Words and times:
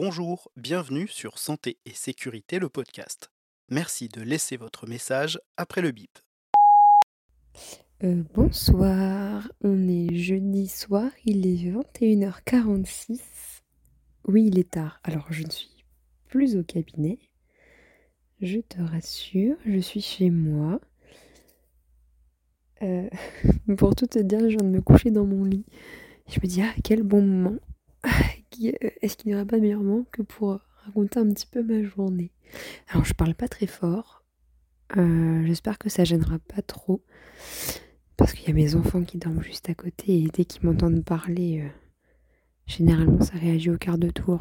Bonjour, 0.00 0.48
bienvenue 0.56 1.08
sur 1.08 1.40
Santé 1.40 1.80
et 1.84 1.92
Sécurité, 1.92 2.60
le 2.60 2.68
podcast. 2.68 3.32
Merci 3.68 4.08
de 4.08 4.22
laisser 4.22 4.56
votre 4.56 4.86
message 4.86 5.40
après 5.56 5.80
le 5.80 5.90
bip. 5.90 6.20
Euh, 8.04 8.22
bonsoir, 8.32 9.50
on 9.60 9.88
est 9.88 10.14
jeudi 10.14 10.68
soir, 10.68 11.10
il 11.24 11.44
est 11.48 11.72
21h46. 11.72 13.18
Oui, 14.28 14.46
il 14.46 14.60
est 14.60 14.70
tard, 14.70 15.00
alors 15.02 15.26
je 15.30 15.42
ne 15.42 15.50
suis 15.50 15.84
plus 16.28 16.56
au 16.56 16.62
cabinet. 16.62 17.18
Je 18.40 18.60
te 18.60 18.80
rassure, 18.80 19.56
je 19.66 19.80
suis 19.80 20.00
chez 20.00 20.30
moi. 20.30 20.80
Euh, 22.82 23.10
pour 23.76 23.96
tout 23.96 24.06
te 24.06 24.20
dire, 24.20 24.42
je 24.42 24.58
viens 24.58 24.58
de 24.58 24.76
me 24.76 24.80
coucher 24.80 25.10
dans 25.10 25.26
mon 25.26 25.42
lit. 25.42 25.66
Je 26.28 26.38
me 26.38 26.46
dis, 26.46 26.62
ah, 26.62 26.72
quel 26.84 27.02
bon 27.02 27.20
moment. 27.20 27.58
Est-ce 28.66 29.16
qu'il 29.16 29.30
n'y 29.30 29.34
aura 29.34 29.44
pas 29.44 29.58
meilleur 29.58 29.80
moment 29.80 30.04
que 30.10 30.22
pour 30.22 30.60
raconter 30.84 31.20
un 31.20 31.28
petit 31.32 31.46
peu 31.46 31.62
ma 31.62 31.82
journée? 31.82 32.32
Alors, 32.88 33.04
je 33.04 33.14
parle 33.14 33.34
pas 33.34 33.48
très 33.48 33.66
fort. 33.66 34.24
Euh, 34.96 35.44
j'espère 35.46 35.78
que 35.78 35.88
ça 35.88 36.04
gênera 36.04 36.38
pas 36.38 36.62
trop. 36.62 37.02
Parce 38.16 38.32
qu'il 38.32 38.48
y 38.48 38.50
a 38.50 38.54
mes 38.54 38.74
enfants 38.74 39.04
qui 39.04 39.18
dorment 39.18 39.42
juste 39.42 39.68
à 39.70 39.74
côté 39.74 40.22
et 40.22 40.28
dès 40.32 40.44
qu'ils 40.44 40.66
m'entendent 40.66 41.04
parler, 41.04 41.62
euh, 41.62 41.68
généralement 42.66 43.20
ça 43.20 43.34
réagit 43.34 43.70
au 43.70 43.78
quart 43.78 43.98
de 43.98 44.10
tour. 44.10 44.40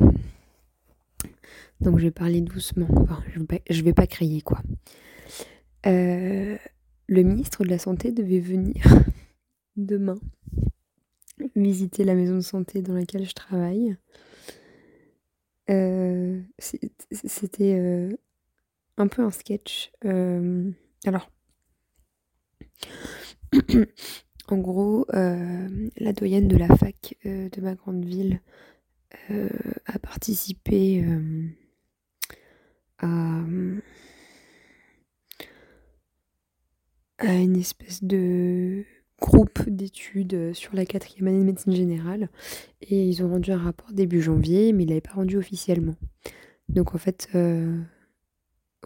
Donc 1.79 1.99
je 1.99 2.05
vais 2.05 2.11
parler 2.11 2.41
doucement. 2.41 2.87
Enfin, 2.95 3.23
je 3.69 3.83
vais 3.83 3.93
pas, 3.93 4.07
crier 4.07 4.41
quoi. 4.41 4.61
Euh, 5.85 6.57
le 7.07 7.21
ministre 7.21 7.63
de 7.63 7.69
la 7.69 7.77
Santé 7.77 8.11
devait 8.11 8.39
venir 8.39 8.83
demain 9.75 10.19
visiter 11.55 12.03
la 12.03 12.15
maison 12.15 12.35
de 12.35 12.41
santé 12.41 12.81
dans 12.81 12.93
laquelle 12.93 13.25
je 13.25 13.33
travaille. 13.33 13.95
Euh, 15.69 16.41
c'était 16.59 18.09
un 18.97 19.07
peu 19.07 19.21
un 19.21 19.31
sketch. 19.31 19.91
alors, 20.03 21.29
en 24.47 24.57
gros, 24.57 25.05
euh, 25.13 25.89
la 25.97 26.13
doyenne 26.13 26.47
de 26.47 26.57
la 26.57 26.75
fac 26.75 27.15
euh, 27.25 27.49
de 27.49 27.61
ma 27.61 27.75
grande 27.75 28.05
ville 28.05 28.41
euh, 29.31 29.49
a 29.85 29.99
participé 29.99 31.03
à 32.99 33.43
une 37.33 37.55
espèce 37.55 38.03
de 38.03 38.85
groupe 39.21 39.67
d'études 39.67 40.53
sur 40.53 40.75
la 40.75 40.85
quatrième 40.85 41.27
année 41.27 41.39
de 41.39 41.45
médecine 41.45 41.73
générale 41.73 42.29
et 42.81 43.03
ils 43.07 43.23
ont 43.23 43.29
rendu 43.29 43.51
un 43.51 43.57
rapport 43.57 43.91
début 43.91 44.21
janvier 44.21 44.73
mais 44.73 44.83
ils 44.83 44.89
l'avaient 44.89 45.01
pas 45.01 45.13
rendu 45.13 45.37
officiellement. 45.37 45.95
Donc 46.69 46.93
en 46.93 46.97
fait 46.97 47.29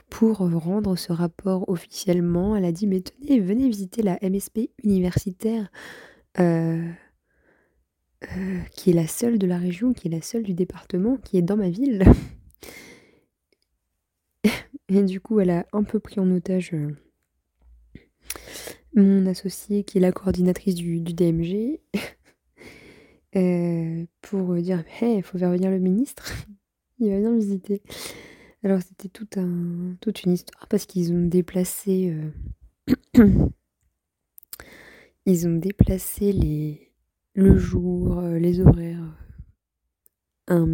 pour 0.09 0.38
rendre 0.38 0.95
ce 0.95 1.11
rapport 1.13 1.67
officiellement, 1.69 2.55
elle 2.55 2.65
a 2.65 2.71
dit 2.71 2.88
mais 2.88 3.01
tenez, 3.01 3.39
venez 3.39 3.67
visiter 3.67 4.01
la 4.01 4.17
MSP 4.21 4.69
universitaire 4.83 5.71
euh, 6.39 6.89
euh, 8.23 8.59
qui 8.71 8.91
est 8.91 8.93
la 8.93 9.07
seule 9.07 9.39
de 9.39 9.47
la 9.47 9.57
région, 9.57 9.93
qui 9.93 10.07
est 10.07 10.11
la 10.11 10.21
seule 10.21 10.43
du 10.43 10.53
département, 10.53 11.17
qui 11.17 11.38
est 11.38 11.41
dans 11.41 11.57
ma 11.57 11.69
ville. 11.69 12.03
Et 14.89 15.03
du 15.03 15.21
coup, 15.21 15.39
elle 15.39 15.49
a 15.49 15.66
un 15.73 15.83
peu 15.83 15.99
pris 15.99 16.19
en 16.19 16.29
otage 16.31 16.71
euh, 16.73 16.95
mon 18.95 19.25
associé 19.25 19.84
qui 19.84 19.97
est 19.97 20.02
la 20.02 20.11
coordinatrice 20.11 20.75
du, 20.75 21.00
DMG 21.00 21.79
pour 24.22 24.56
dire 24.56 24.84
hey, 25.00 25.18
il 25.18 25.24
faut 25.24 25.38
faire 25.38 25.52
venir 25.52 25.69
le 25.69 25.79
ministre, 25.79 26.34
il 27.00 27.09
va 27.09 27.18
venir 27.18 27.34
visiter. 27.34 27.81
Alors 28.63 28.81
c'était 28.81 29.09
toute 29.09 29.35
une 29.38 30.31
histoire 30.34 30.68
parce 30.68 30.85
qu'ils 30.85 31.13
ont 31.13 31.25
déplacé, 31.25 32.16
euh, 33.18 33.25
ils 35.25 35.47
ont 35.47 35.56
déplacé 35.56 36.31
les, 36.31 36.91
le 37.34 37.57
jour, 37.57 38.19
euh, 38.19 38.38
les 38.38 38.59
horaires, 38.59 39.18
un, 40.47 40.68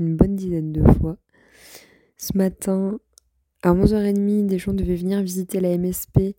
une 0.00 0.16
bonne 0.16 0.34
dizaine 0.34 0.72
de 0.72 0.82
fois. 0.94 1.18
Ce 2.16 2.36
matin, 2.36 2.98
à 3.62 3.72
11h30, 3.72 4.46
des 4.46 4.58
gens 4.58 4.72
devaient 4.72 4.96
venir 4.96 5.22
visiter 5.22 5.60
la 5.60 5.76
MSP, 5.76 6.34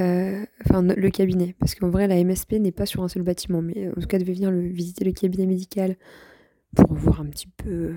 euh, 0.00 0.44
enfin 0.64 0.82
le 0.82 1.10
cabinet, 1.10 1.54
parce 1.58 1.74
qu'en 1.74 1.90
vrai 1.90 2.06
la 2.06 2.22
MSP 2.22 2.54
n'est 2.54 2.72
pas 2.72 2.86
sur 2.86 3.02
un 3.02 3.08
seul 3.08 3.22
bâtiment, 3.22 3.62
mais 3.62 3.88
en 3.88 4.00
tout 4.00 4.06
cas 4.06 4.18
devaient 4.18 4.32
venir 4.32 4.50
visiter 4.50 5.04
le 5.04 5.12
cabinet 5.12 5.46
médical 5.46 5.96
pour 6.74 6.94
voir 6.94 7.20
un 7.20 7.26
petit 7.26 7.48
peu 7.48 7.94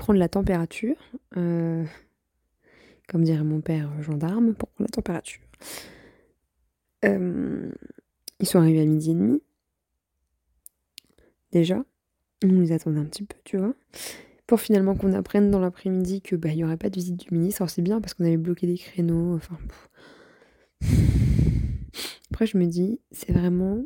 prendre 0.00 0.18
la 0.18 0.28
température, 0.28 0.96
euh, 1.36 1.84
comme 3.06 3.22
dirait 3.22 3.44
mon 3.44 3.60
père 3.60 3.92
euh, 3.98 4.02
gendarme, 4.02 4.54
pour 4.54 4.70
prendre 4.70 4.88
la 4.88 4.92
température. 4.92 5.42
Euh, 7.04 7.70
ils 8.40 8.46
sont 8.46 8.58
arrivés 8.58 8.80
à 8.80 8.86
midi 8.86 9.10
et 9.10 9.14
demi. 9.14 9.42
Déjà, 11.52 11.84
on 12.42 12.60
les 12.60 12.72
attendait 12.72 13.00
un 13.00 13.04
petit 13.04 13.24
peu, 13.24 13.36
tu 13.44 13.58
vois. 13.58 13.74
Pour 14.46 14.60
finalement 14.60 14.96
qu'on 14.96 15.12
apprenne 15.12 15.50
dans 15.50 15.60
l'après-midi 15.60 16.22
que 16.22 16.34
bah 16.34 16.48
il 16.48 16.58
y 16.58 16.64
aurait 16.64 16.76
pas 16.76 16.90
de 16.90 16.94
visite 16.94 17.16
du 17.16 17.28
ministre. 17.30 17.62
Alors 17.62 17.70
c'est 17.70 17.82
bien 17.82 18.00
parce 18.00 18.14
qu'on 18.14 18.24
avait 18.24 18.36
bloqué 18.36 18.66
des 18.66 18.78
créneaux. 18.78 19.36
Enfin. 19.36 19.58
Après 22.40 22.46
je 22.46 22.56
me 22.56 22.64
dis, 22.64 22.98
c'est 23.10 23.32
vraiment 23.32 23.84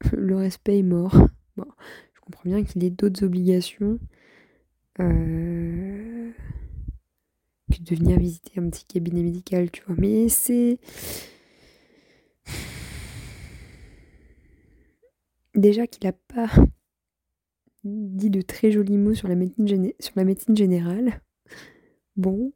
le 0.12 0.34
respect 0.34 0.78
est 0.78 0.82
mort. 0.82 1.14
Bon, 1.58 1.66
je 2.14 2.20
comprends 2.20 2.48
bien 2.48 2.64
qu'il 2.64 2.82
ait 2.84 2.90
d'autres 2.90 3.22
obligations 3.22 3.98
euh, 4.98 6.30
que 7.70 7.82
de 7.82 7.94
venir 7.94 8.18
visiter 8.18 8.58
un 8.58 8.70
petit 8.70 8.86
cabinet 8.86 9.22
médical, 9.22 9.70
tu 9.70 9.82
vois. 9.84 9.94
Mais 9.98 10.30
c'est. 10.30 10.78
Déjà 15.54 15.86
qu'il 15.86 16.06
n'a 16.06 16.12
pas 16.12 16.48
dit 17.84 18.30
de 18.30 18.40
très 18.40 18.72
jolis 18.72 18.96
mots 18.96 19.12
sur 19.12 19.28
la 19.28 19.34
médecine, 19.34 19.92
sur 20.00 20.12
la 20.16 20.24
médecine 20.24 20.56
générale. 20.56 21.20
Bon. 22.16 22.54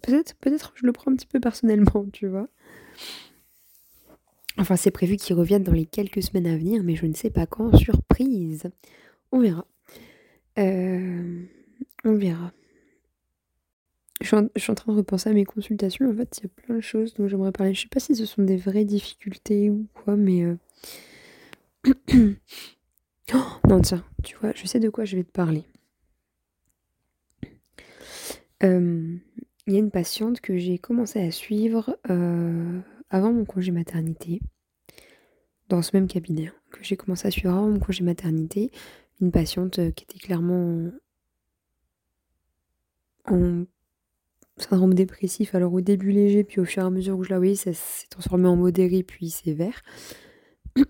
Peut-être 0.00 0.36
peut 0.36 0.56
je 0.76 0.86
le 0.86 0.92
prends 0.92 1.10
un 1.10 1.16
petit 1.16 1.26
peu 1.26 1.40
personnellement, 1.40 2.06
tu 2.12 2.28
vois. 2.28 2.48
Enfin, 4.58 4.76
c'est 4.76 4.90
prévu 4.90 5.16
qu'il 5.16 5.34
revienne 5.34 5.62
dans 5.62 5.72
les 5.72 5.86
quelques 5.86 6.22
semaines 6.22 6.46
à 6.46 6.56
venir, 6.56 6.82
mais 6.82 6.94
je 6.94 7.06
ne 7.06 7.14
sais 7.14 7.30
pas 7.30 7.46
quand. 7.46 7.76
Surprise. 7.76 8.70
On 9.30 9.40
verra. 9.40 9.66
Euh, 10.58 11.44
on 12.04 12.14
verra. 12.14 12.52
Je 14.20 14.26
suis, 14.26 14.36
en, 14.36 14.74
train 14.74 14.92
de 14.92 14.98
repenser 14.98 15.30
à 15.30 15.32
mes 15.32 15.44
consultations. 15.44 16.08
En 16.08 16.14
fait, 16.14 16.38
il 16.38 16.42
y 16.44 16.46
a 16.46 16.48
plein 16.48 16.76
de 16.76 16.80
choses 16.80 17.14
dont 17.14 17.26
j'aimerais 17.26 17.50
parler. 17.50 17.74
Je 17.74 17.82
sais 17.82 17.88
pas 17.88 17.98
si 17.98 18.14
ce 18.14 18.24
sont 18.24 18.42
des 18.42 18.56
vraies 18.56 18.84
difficultés 18.84 19.70
ou 19.70 19.86
quoi, 19.94 20.16
mais. 20.16 20.42
Euh, 20.44 20.56
oh, 23.34 23.44
non, 23.68 23.80
tiens, 23.80 24.04
tu 24.22 24.36
vois, 24.36 24.52
je 24.54 24.66
sais 24.66 24.78
de 24.78 24.90
quoi 24.90 25.04
je 25.04 25.16
vais 25.16 25.24
te 25.24 25.32
parler. 25.32 25.64
Euh, 28.62 29.16
il 29.66 29.72
y 29.72 29.76
a 29.76 29.80
une 29.80 29.90
patiente 29.90 30.40
que 30.40 30.56
j'ai 30.56 30.78
commencé 30.78 31.20
à 31.20 31.32
suivre 31.32 31.98
avant 33.12 33.32
mon 33.32 33.44
congé 33.44 33.70
maternité, 33.70 34.40
dans 35.68 35.82
ce 35.82 35.90
même 35.94 36.08
cabinet, 36.08 36.48
hein, 36.48 36.54
que 36.70 36.82
j'ai 36.82 36.96
commencé 36.96 37.28
à 37.28 37.30
suivre 37.30 37.50
avant 37.54 37.68
mon 37.68 37.78
congé 37.78 38.02
maternité 38.02 38.70
une 39.20 39.30
patiente 39.30 39.78
euh, 39.78 39.90
qui 39.90 40.04
était 40.04 40.18
clairement 40.18 40.90
en 43.26 43.64
syndrome 44.56 44.94
dépressif. 44.94 45.54
Alors 45.54 45.74
au 45.74 45.80
début 45.80 46.10
léger, 46.10 46.42
puis 46.42 46.60
au 46.60 46.64
fur 46.64 46.82
et 46.82 46.86
à 46.86 46.90
mesure 46.90 47.16
où 47.18 47.22
je 47.22 47.30
la 47.30 47.38
voyais, 47.38 47.54
ça 47.54 47.72
s'est 47.72 48.08
transformé 48.08 48.48
en 48.48 48.56
modéré, 48.56 49.02
puis 49.02 49.30
sévère. 49.30 49.82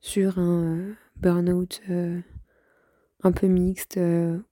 sur 0.00 0.38
un 0.38 0.78
euh, 0.78 0.92
burn-out 1.16 1.82
euh, 1.90 2.18
un 3.22 3.32
peu 3.32 3.48
mixte 3.48 4.00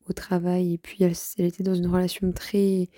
au 0.09 0.13
travail. 0.13 0.75
Et 0.75 0.79
puis 0.79 1.03
elle, 1.03 1.15
était 1.39 1.63
dans 1.63 1.75
une 1.75 1.87
relation 1.87 2.31
très, 2.33 2.91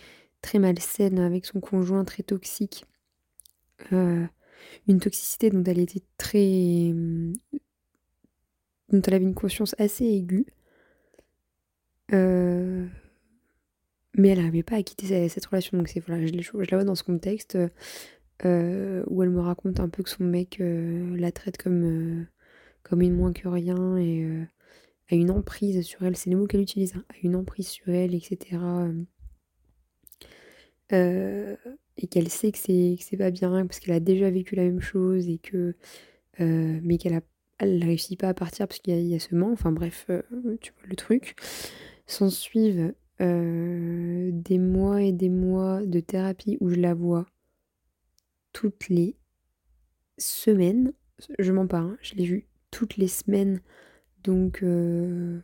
très 0.43 0.59
malsaine 0.59 1.21
avec 1.21 1.47
son 1.47 1.61
conjoint, 1.61 2.05
très 2.05 2.25
toxique. 2.25 2.85
Une 3.91 5.01
toxicité 5.01 5.51
dont 5.51 5.65
elle 5.65 5.79
était 5.79 6.03
très 6.17 6.93
dont 8.91 9.03
elle 9.03 9.15
avait 9.15 9.25
une 9.25 9.35
conscience 9.35 9.75
assez 9.79 10.05
aiguë. 10.05 10.47
Euh, 12.13 12.87
mais 14.17 14.29
elle 14.29 14.39
n'arrivait 14.39 14.63
pas 14.63 14.77
à 14.77 14.83
quitter 14.83 15.29
cette 15.29 15.47
relation. 15.47 15.79
Donc 15.79 15.91
voilà, 16.07 16.27
je, 16.27 16.33
la 16.33 16.77
vois 16.77 16.85
dans 16.85 16.95
ce 16.95 17.05
contexte 17.05 17.57
euh, 18.45 19.05
où 19.07 19.23
elle 19.23 19.31
me 19.31 19.41
raconte 19.41 19.81
un 19.81 19.89
peu 19.89 20.03
que 20.03 20.11
son 20.11 20.25
mec 20.25 20.61
euh, 20.61 21.17
la 21.17 21.31
traite 21.31 21.57
comme, 21.57 22.27
comme 22.83 23.03
une 23.03 23.15
moins 23.15 23.33
que 23.33 23.49
rien 23.49 23.97
et 23.97 24.27
a 25.11 25.15
une 25.15 25.31
emprise 25.31 25.83
sur 25.83 26.03
elle. 26.05 26.17
C'est 26.17 26.31
les 26.31 26.37
mots 26.37 26.47
qu'elle 26.47 26.63
utilise, 26.63 26.95
hein, 26.97 27.05
a 27.11 27.15
une 27.23 27.37
emprise 27.37 27.69
sur 27.69 27.89
elle, 27.89 28.15
etc. 28.15 28.59
et 32.01 32.07
qu'elle 32.07 32.29
sait 32.29 32.51
que 32.53 32.59
c'est 32.59 32.97
que 32.99 33.05
c'est 33.05 33.17
pas 33.17 33.31
bien 33.31 33.67
parce 33.67 33.81
qu'elle 33.81 33.95
a 33.95 34.01
déjà 34.01 34.31
vécu 34.31 34.57
la 34.57 34.65
même 34.65 34.81
chose 34.81 35.29
et 35.29 35.39
que 35.39 35.75
mais 36.39 36.97
qu'elle 36.97 37.15
a 37.15 37.21
elle 37.61 37.85
réussit 37.85 38.19
pas 38.19 38.31
à 38.31 38.35
partir 38.35 38.67
parce 38.67 38.81
qu'il 38.81 38.99
y, 38.99 39.15
a 39.15 39.19
ce 39.19 39.35
manque. 39.35 39.53
Enfin 39.53 39.71
bref, 39.71 40.07
euh, 40.09 40.23
tu 40.61 40.73
vois 40.73 40.89
le 40.89 40.97
truc. 40.97 41.37
S'en 42.07 42.31
suivent 42.31 42.95
euh, 43.21 44.31
des 44.33 44.59
mois 44.59 45.03
et 45.03 45.13
des 45.13 45.29
mois 45.29 45.85
de 45.85 46.01
thérapie 46.01 46.57
où 46.61 46.71
je 46.71 46.77
la 46.77 46.95
vois 46.95 47.27
toutes 48.53 48.89
les 48.89 49.17
semaines. 50.17 50.93
Je 51.39 51.53
m'en 51.53 51.67
parle, 51.67 51.93
hein, 51.93 51.99
je 52.01 52.15
l'ai 52.15 52.25
vue 52.25 52.49
toutes 52.71 52.97
les 52.97 53.09
semaines. 53.09 53.61
Donc 54.25 54.63
euh, 54.63 55.39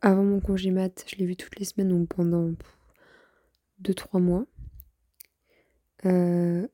avant 0.00 0.24
mon 0.24 0.40
congé 0.40 0.72
mat, 0.72 1.04
je 1.08 1.16
l'ai 1.16 1.26
vue 1.26 1.36
toutes 1.36 1.58
les 1.60 1.64
semaines 1.64 1.88
donc 1.88 2.08
pendant 2.08 2.52
2-3 3.82 4.20
mois. 4.20 4.46
Euh, 6.04 6.66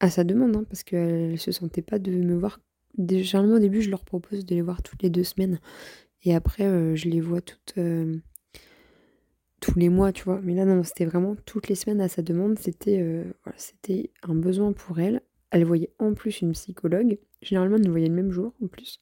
à 0.00 0.10
sa 0.10 0.24
demande, 0.24 0.56
hein, 0.56 0.64
parce 0.64 0.82
qu'elle 0.82 1.38
se 1.38 1.52
sentait 1.52 1.82
pas 1.82 1.98
de 1.98 2.10
me 2.10 2.34
voir. 2.34 2.60
Généralement 2.98 3.56
au 3.56 3.60
début, 3.60 3.82
je 3.82 3.90
leur 3.90 4.04
propose 4.04 4.44
de 4.44 4.54
les 4.54 4.62
voir 4.62 4.82
toutes 4.82 5.02
les 5.02 5.10
deux 5.10 5.24
semaines. 5.24 5.60
Et 6.22 6.34
après, 6.34 6.64
euh, 6.64 6.94
je 6.94 7.08
les 7.08 7.20
vois 7.20 7.40
toutes 7.40 7.74
euh, 7.78 8.18
tous 9.60 9.78
les 9.78 9.88
mois, 9.88 10.12
tu 10.12 10.24
vois. 10.24 10.40
Mais 10.42 10.54
là, 10.54 10.64
non, 10.64 10.82
c'était 10.82 11.04
vraiment 11.04 11.36
toutes 11.46 11.68
les 11.68 11.74
semaines 11.74 12.00
à 12.00 12.08
sa 12.08 12.22
demande. 12.22 12.58
C'était 12.58 13.24
voilà, 13.44 13.58
c'était 13.58 14.10
un 14.22 14.34
besoin 14.34 14.72
pour 14.72 15.00
elle. 15.00 15.22
Elle 15.50 15.64
voyait 15.64 15.92
en 15.98 16.14
plus 16.14 16.40
une 16.40 16.52
psychologue. 16.52 17.18
Généralement, 17.42 17.76
elle 17.76 17.84
nous 17.84 17.90
voyait 17.90 18.08
le 18.08 18.14
même 18.14 18.32
jour, 18.32 18.52
en 18.62 18.66
plus. 18.66 18.98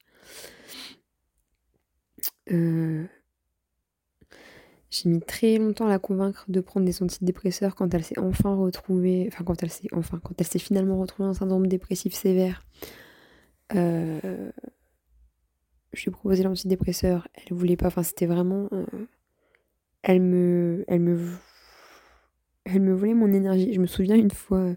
J'ai 4.93 5.09
mis 5.09 5.21
très 5.21 5.57
longtemps 5.57 5.87
à 5.87 5.89
la 5.89 5.97
convaincre 5.97 6.45
de 6.49 6.61
prendre 6.61 6.85
des 6.85 7.01
antidépresseurs 7.01 7.73
quand 7.73 7.91
elle 7.95 8.03
s'est 8.03 8.19
enfin 8.19 8.53
retrouvée, 8.53 9.27
enfin 9.27 9.43
quand 9.43 9.63
elle 9.63 9.71
s'est 9.71 9.87
enfin 9.91 10.19
quand 10.23 10.39
elle 10.39 10.45
s'est 10.45 10.59
finalement 10.59 10.99
retrouvée 10.99 11.27
en 11.27 11.33
syndrome 11.33 11.65
dépressif 11.65 12.13
sévère. 12.13 12.61
Euh, 13.73 14.51
je 15.93 16.03
lui 16.03 16.09
ai 16.09 16.11
proposé 16.11 16.43
l'antidépresseur, 16.43 17.27
elle 17.33 17.57
voulait 17.57 17.75
pas, 17.75 17.87
enfin 17.87 18.03
c'était 18.03 18.27
vraiment, 18.27 18.69
euh, 18.71 18.85
elle 20.03 20.21
me, 20.21 20.85
elle 20.87 20.99
me, 20.99 21.19
elle 22.65 22.81
me 22.81 22.93
volait 22.93 23.15
mon 23.15 23.33
énergie. 23.33 23.73
Je 23.73 23.79
me 23.79 23.87
souviens 23.87 24.15
une 24.15 24.29
fois 24.29 24.75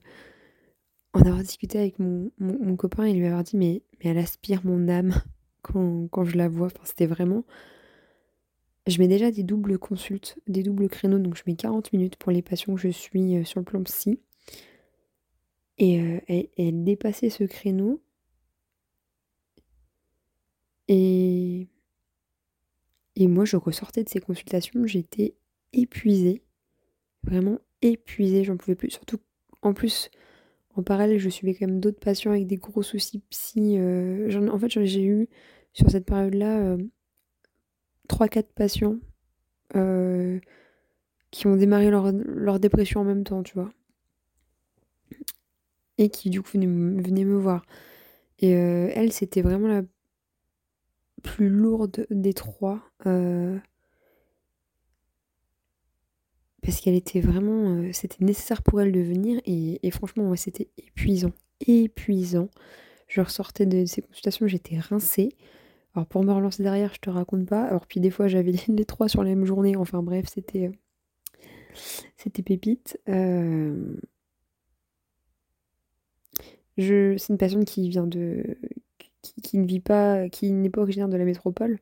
en 1.12 1.20
avoir 1.20 1.40
discuté 1.40 1.78
avec 1.78 1.98
mon, 1.98 2.30
copain 2.76 3.04
et 3.04 3.12
lui 3.12 3.26
avoir 3.26 3.42
dit 3.42 3.58
mais, 3.58 3.82
mais 4.02 4.12
elle 4.12 4.18
aspire 4.18 4.64
mon 4.64 4.88
âme 4.88 5.12
quand, 5.60 6.08
quand 6.08 6.24
je 6.24 6.38
la 6.38 6.48
vois. 6.48 6.68
Enfin 6.68 6.84
c'était 6.84 7.04
vraiment 7.04 7.44
je 8.86 8.98
mets 9.00 9.08
déjà 9.08 9.30
des 9.30 9.42
doubles 9.42 9.78
consultes, 9.78 10.38
des 10.46 10.62
doubles 10.62 10.88
créneaux, 10.88 11.18
donc 11.18 11.36
je 11.36 11.42
mets 11.46 11.56
40 11.56 11.92
minutes 11.92 12.16
pour 12.16 12.30
les 12.30 12.42
patients 12.42 12.74
que 12.74 12.80
je 12.80 12.88
suis 12.88 13.36
euh, 13.36 13.44
sur 13.44 13.60
le 13.60 13.64
plan 13.64 13.82
psy. 13.82 14.20
Et 15.78 16.00
euh, 16.00 16.20
elle, 16.56 16.84
dépassait 16.84 17.30
ce 17.30 17.44
créneau. 17.44 18.00
Et, 20.88 21.66
et 23.16 23.26
moi, 23.26 23.44
je 23.44 23.56
ressortais 23.56 24.04
de 24.04 24.08
ces 24.08 24.20
consultations, 24.20 24.86
j'étais 24.86 25.34
épuisée. 25.72 26.42
Vraiment 27.24 27.58
épuisée, 27.82 28.44
j'en 28.44 28.56
pouvais 28.56 28.76
plus. 28.76 28.90
Surtout, 28.90 29.18
en 29.62 29.74
plus, 29.74 30.10
en 30.76 30.84
parallèle, 30.84 31.18
je 31.18 31.28
suivais 31.28 31.54
quand 31.54 31.66
même 31.66 31.80
d'autres 31.80 31.98
patients 31.98 32.30
avec 32.30 32.46
des 32.46 32.56
gros 32.56 32.82
soucis 32.82 33.20
psy. 33.30 33.76
Euh, 33.78 34.48
en 34.48 34.58
fait, 34.58 34.84
j'ai 34.84 35.04
eu, 35.04 35.28
sur 35.72 35.90
cette 35.90 36.06
période-là, 36.06 36.76
3-4 38.08 38.44
patients 38.54 38.96
euh, 39.74 40.38
qui 41.30 41.46
ont 41.46 41.56
démarré 41.56 41.90
leur, 41.90 42.60
dépression 42.60 43.00
en 43.00 43.04
même 43.04 43.24
temps, 43.24 43.42
tu 43.42 43.54
vois. 43.54 43.70
Et 45.98 46.08
qui 46.08 46.30
du 46.30 46.42
coup 46.42 46.50
venaient, 46.54 46.66
me 46.66 47.36
voir. 47.36 47.64
Et 48.38 48.54
euh, 48.54 48.90
elle, 48.94 49.12
c'était 49.12 49.42
vraiment 49.42 49.68
la 49.68 49.82
plus 51.22 51.48
lourde 51.48 52.06
des 52.10 52.32
trois. 52.32 52.80
Euh, 53.06 53.58
parce 56.62 56.80
qu'elle 56.80 56.94
était 56.94 57.20
vraiment. 57.20 57.92
c'était 57.92 58.24
nécessaire 58.24 58.62
pour 58.62 58.80
elle 58.80 58.92
de 58.92 59.00
venir. 59.00 59.40
Et, 59.46 59.90
franchement, 59.90 60.34
c'était 60.36 60.68
épuisant. 60.78 61.32
Épuisant. 61.66 62.48
Je 63.08 63.20
ressortais 63.20 63.66
de 63.66 63.84
ces 63.84 64.02
consultations, 64.02 64.46
j'étais 64.46 64.78
rincée. 64.78 65.30
Alors 65.96 66.06
pour 66.06 66.22
me 66.22 66.32
relancer 66.32 66.62
derrière, 66.62 66.92
je 66.92 67.00
te 67.00 67.08
raconte 67.08 67.46
pas. 67.46 67.62
Alors 67.62 67.86
puis 67.86 68.00
des 68.00 68.10
fois 68.10 68.28
j'avais 68.28 68.52
les 68.68 68.84
trois 68.84 69.08
sur 69.08 69.22
la 69.22 69.30
même 69.30 69.46
journée. 69.46 69.76
Enfin 69.76 70.02
bref, 70.02 70.26
c'était 70.32 70.66
euh, 70.66 70.72
c'était 72.18 72.42
pépite. 72.42 73.00
Euh, 73.08 73.96
je 76.76 77.16
c'est 77.16 77.32
une 77.32 77.38
personne 77.38 77.64
qui 77.64 77.88
vient 77.88 78.06
de 78.06 78.58
qui, 79.42 79.58
ne 79.58 79.66
vit 79.66 79.80
pas, 79.80 80.28
qui 80.28 80.52
n'est 80.52 80.70
pas 80.70 80.82
originaire 80.82 81.08
de 81.08 81.16
la 81.16 81.24
métropole 81.24 81.80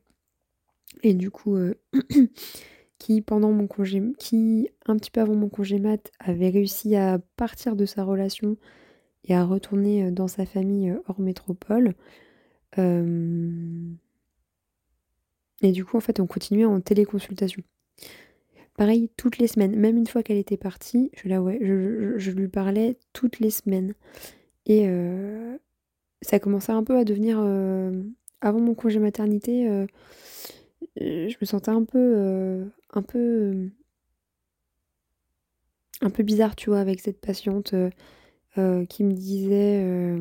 et 1.02 1.12
du 1.12 1.30
coup 1.30 1.56
euh, 1.56 1.74
qui 2.98 3.20
pendant 3.20 3.50
mon 3.50 3.66
congé, 3.66 4.02
qui 4.18 4.70
un 4.86 4.96
petit 4.96 5.10
peu 5.10 5.20
avant 5.20 5.34
mon 5.34 5.48
congé 5.48 5.78
mat 5.78 6.10
avait 6.20 6.48
réussi 6.50 6.96
à 6.96 7.18
partir 7.36 7.76
de 7.76 7.84
sa 7.84 8.04
relation 8.04 8.56
et 9.24 9.34
à 9.34 9.44
retourner 9.44 10.10
dans 10.12 10.28
sa 10.28 10.46
famille 10.46 10.94
hors 11.06 11.20
métropole. 11.20 11.94
Et 15.64 15.72
du 15.72 15.82
coup, 15.82 15.96
en 15.96 16.00
fait, 16.00 16.20
on 16.20 16.26
continuait 16.26 16.66
en 16.66 16.78
téléconsultation. 16.82 17.62
Pareil, 18.76 19.08
toutes 19.16 19.38
les 19.38 19.46
semaines, 19.46 19.74
même 19.74 19.96
une 19.96 20.06
fois 20.06 20.22
qu'elle 20.22 20.36
était 20.36 20.58
partie, 20.58 21.10
je, 21.16 22.30
lui 22.32 22.48
parlais 22.48 22.98
toutes 23.14 23.40
les 23.40 23.48
semaines. 23.48 23.94
Et 24.66 24.82
euh, 24.86 25.56
ça 26.20 26.38
commençait 26.38 26.72
un 26.72 26.84
peu 26.84 26.98
à 26.98 27.04
devenir... 27.04 27.38
Euh, 27.40 28.02
avant 28.42 28.60
mon 28.60 28.74
congé 28.74 28.98
maternité, 28.98 29.66
euh, 29.70 29.86
je 30.98 31.34
me 31.40 31.46
sentais 31.46 31.70
un 31.70 31.84
peu... 31.84 32.66
un 32.92 33.02
peu... 33.02 33.70
un 36.02 36.10
peu 36.10 36.22
bizarre, 36.22 36.56
tu 36.56 36.68
vois, 36.68 36.80
avec 36.80 37.00
cette 37.00 37.22
patiente 37.22 37.74
qui 38.54 39.02
me 39.02 39.12
disait 39.12 40.18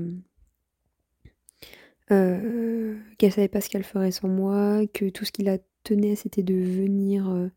euh, 2.12 2.98
qu'elle 3.18 3.32
savait 3.32 3.48
pas 3.48 3.62
ce 3.62 3.70
qu'elle 3.70 3.84
ferait 3.84 4.12
sans 4.12 4.28
moi, 4.28 4.82
que 4.94 5.10
tout 5.10 5.26
ce 5.26 5.32
qui 5.32 5.44
la 5.44 5.58
tenait 5.84 6.16
c'était 6.16 6.44
de 6.44 6.54
venir 6.54 7.30
euh, 7.30 7.48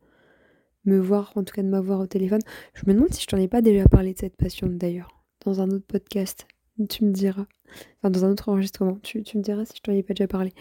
me 0.84 0.98
voir, 0.98 1.32
en 1.34 1.42
tout 1.42 1.54
cas 1.54 1.62
de 1.62 1.68
m'avoir 1.68 2.00
au 2.00 2.06
téléphone. 2.06 2.40
Je 2.74 2.82
me 2.86 2.94
demande 2.94 3.12
si 3.12 3.22
je 3.22 3.26
t'en 3.26 3.38
ai 3.38 3.48
pas 3.48 3.60
déjà 3.60 3.86
parlé 3.86 4.14
de 4.14 4.18
cette 4.18 4.36
passion 4.36 4.68
d'ailleurs, 4.68 5.24
dans 5.44 5.60
un 5.60 5.70
autre 5.70 5.86
podcast. 5.86 6.46
Tu 6.88 7.04
me 7.04 7.12
diras. 7.12 7.46
Enfin, 7.98 8.10
dans 8.10 8.24
un 8.24 8.30
autre 8.30 8.50
enregistrement. 8.50 8.98
Tu, 9.02 9.18
me 9.18 9.40
diras 9.42 9.64
si 9.64 9.76
je 9.76 9.80
t'en 9.80 9.92
ai 9.92 10.02
pas 10.02 10.12
déjà 10.12 10.28
parlé. 10.28 10.52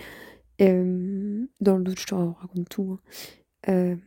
Euh, 0.61 1.45
dans 1.59 1.77
le 1.77 1.83
doute, 1.83 1.99
je 1.99 2.05
te 2.05 2.15
raconte 2.15 2.69
tout. 2.69 2.97
Hein. 3.67 3.97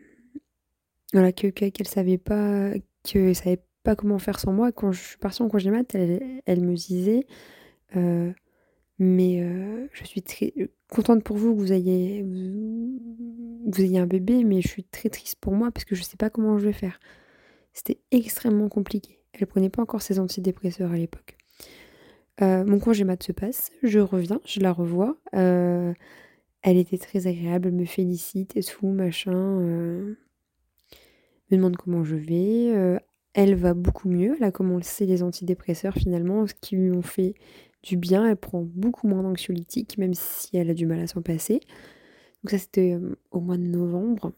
voilà, 1.12 1.32
que, 1.32 1.48
qu'elle 1.48 1.86
savait 1.86 2.16
pas, 2.16 2.72
que 3.04 3.34
savait 3.34 3.62
pas 3.82 3.94
comment 3.94 4.18
faire 4.18 4.40
sans 4.40 4.52
moi. 4.52 4.72
Quand 4.72 4.90
je 4.90 5.00
suis 5.00 5.18
partie 5.18 5.42
en 5.42 5.48
congé 5.48 5.70
mat, 5.70 5.94
elle, 5.94 6.40
elle 6.46 6.62
me 6.62 6.74
disait 6.74 7.26
mais 8.98 9.40
euh, 9.42 9.86
je 9.92 10.04
suis 10.04 10.22
très 10.22 10.52
euh, 10.58 10.66
contente 10.90 11.22
pour 11.22 11.36
vous 11.36 11.54
que 11.54 11.60
vous 11.60 11.72
ayez, 11.72 12.22
vous, 12.22 13.80
ayez 13.80 13.98
un 13.98 14.06
bébé, 14.06 14.42
mais 14.44 14.60
je 14.60 14.68
suis 14.68 14.84
très 14.84 15.08
triste 15.08 15.36
pour 15.40 15.52
moi 15.52 15.70
parce 15.70 15.84
que 15.84 15.94
je 15.94 16.00
ne 16.00 16.04
sais 16.04 16.16
pas 16.16 16.30
comment 16.30 16.58
je 16.58 16.66
vais 16.66 16.72
faire. 16.72 16.98
C'était 17.72 18.00
extrêmement 18.10 18.68
compliqué. 18.68 19.20
Elle 19.32 19.46
prenait 19.46 19.70
pas 19.70 19.82
encore 19.82 20.02
ses 20.02 20.18
antidépresseurs 20.18 20.90
à 20.90 20.96
l'époque. 20.96 21.36
Euh, 22.42 22.64
mon 22.64 22.80
congé 22.80 23.04
mat 23.04 23.22
se 23.22 23.32
passe, 23.32 23.70
je 23.82 24.00
reviens, 24.00 24.40
je 24.44 24.60
la 24.60 24.72
revois. 24.72 25.16
elle 25.32 25.94
était 26.76 26.98
très 26.98 27.28
agréable, 27.28 27.70
me 27.70 27.84
félicite 27.84 28.56
et 28.56 28.62
tout, 28.62 28.88
machin. 28.88 29.60
me 29.60 30.16
demande 31.50 31.76
comment 31.76 32.02
je 32.02 32.16
vais. 32.16 33.00
elle 33.34 33.54
va 33.54 33.74
beaucoup 33.74 34.08
mieux. 34.08 34.34
Elle 34.38 34.44
a 34.44 34.52
commencé 34.52 35.06
les 35.06 35.22
antidépresseurs 35.22 35.94
finalement, 35.94 36.48
ce 36.48 36.54
qui 36.54 36.74
lui 36.74 36.90
ont 36.90 37.02
fait 37.02 37.34
du 37.82 37.96
bien, 37.96 38.26
elle 38.26 38.36
prend 38.36 38.62
beaucoup 38.62 39.08
moins 39.08 39.22
d'anxiolytiques, 39.22 39.98
même 39.98 40.14
si 40.14 40.56
elle 40.56 40.70
a 40.70 40.74
du 40.74 40.86
mal 40.86 41.00
à 41.00 41.06
s'en 41.06 41.22
passer. 41.22 41.60
Donc 42.42 42.50
ça 42.50 42.58
c'était 42.58 42.92
euh, 42.92 43.16
au 43.30 43.40
mois 43.40 43.56
de 43.56 43.62
novembre. 43.62 44.32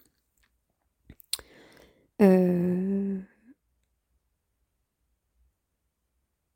Euh, 2.22 3.18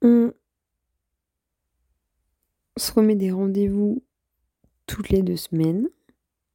on 0.03 0.33
se 2.77 2.93
remet 2.93 3.15
des 3.15 3.31
rendez-vous 3.31 4.03
toutes 4.87 5.09
les 5.09 5.23
deux 5.23 5.37
semaines, 5.37 5.89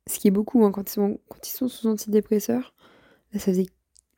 ce 0.07 0.19
qui 0.19 0.27
est 0.27 0.31
beaucoup 0.31 0.63
hein, 0.63 0.71
quand, 0.71 0.95
ils 0.95 1.49
sont, 1.49 1.67
sous 1.67 1.87
antidépresseurs. 1.87 2.73
Là 3.33 3.39
ça 3.39 3.47
faisait 3.47 3.67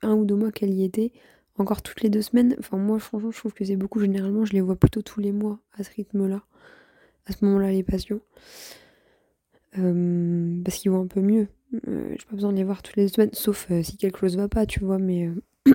un 0.01 0.15
ou 0.15 0.25
deux 0.25 0.36
mois 0.36 0.51
qu'elle 0.51 0.74
y 0.74 0.84
était 0.84 1.13
encore 1.58 1.81
toutes 1.81 2.01
les 2.01 2.10
deux 2.10 2.22
semaines. 2.22 2.55
Enfin, 2.60 2.77
moi, 2.77 3.00
franchement, 3.00 3.31
je 3.31 3.38
trouve 3.38 3.53
que 3.53 3.65
c'est 3.65 3.75
beaucoup. 3.75 4.00
Généralement, 4.00 4.46
je 4.46 4.53
les 4.53 4.62
vois 4.62 4.75
plutôt 4.75 5.01
tous 5.01 5.20
les 5.20 5.31
mois 5.31 5.60
à 5.74 5.84
ce 5.84 5.91
rythme-là. 5.91 6.43
À 7.25 7.34
ce 7.34 7.46
moment-là, 7.46 7.72
les 7.72 7.84
patients. 7.84 8.20
Euh, 9.77 10.62
parce 10.63 10.77
qu'ils 10.77 10.91
vont 10.91 11.01
un 11.01 11.08
peu 11.08 11.22
mieux. 11.22 11.48
Euh, 11.88 12.10
j'ai 12.12 12.25
pas 12.25 12.36
besoin 12.36 12.51
de 12.51 12.58
les 12.58 12.63
voir 12.63 12.81
toutes 12.84 12.98
les 12.98 13.03
deux 13.03 13.13
semaines, 13.13 13.29
sauf 13.34 13.67
euh, 13.72 13.81
si 13.84 13.96
quelque 13.98 14.20
chose 14.20 14.36
va 14.36 14.48
pas, 14.50 14.65
tu 14.65 14.79
vois, 14.81 14.98
mais. 14.98 15.29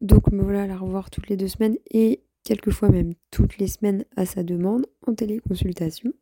donc, 0.00 0.30
me 0.32 0.42
voilà 0.42 0.62
à 0.62 0.66
la 0.66 0.76
revoir 0.76 1.10
toutes 1.10 1.28
les 1.28 1.36
deux 1.36 1.48
semaines. 1.48 1.76
Et 1.90 2.22
quelquefois 2.44 2.88
même 2.88 3.14
toutes 3.30 3.58
les 3.58 3.66
semaines 3.68 4.04
à 4.16 4.26
sa 4.26 4.42
demande 4.42 4.86
en 5.06 5.14
téléconsultation. 5.14 6.12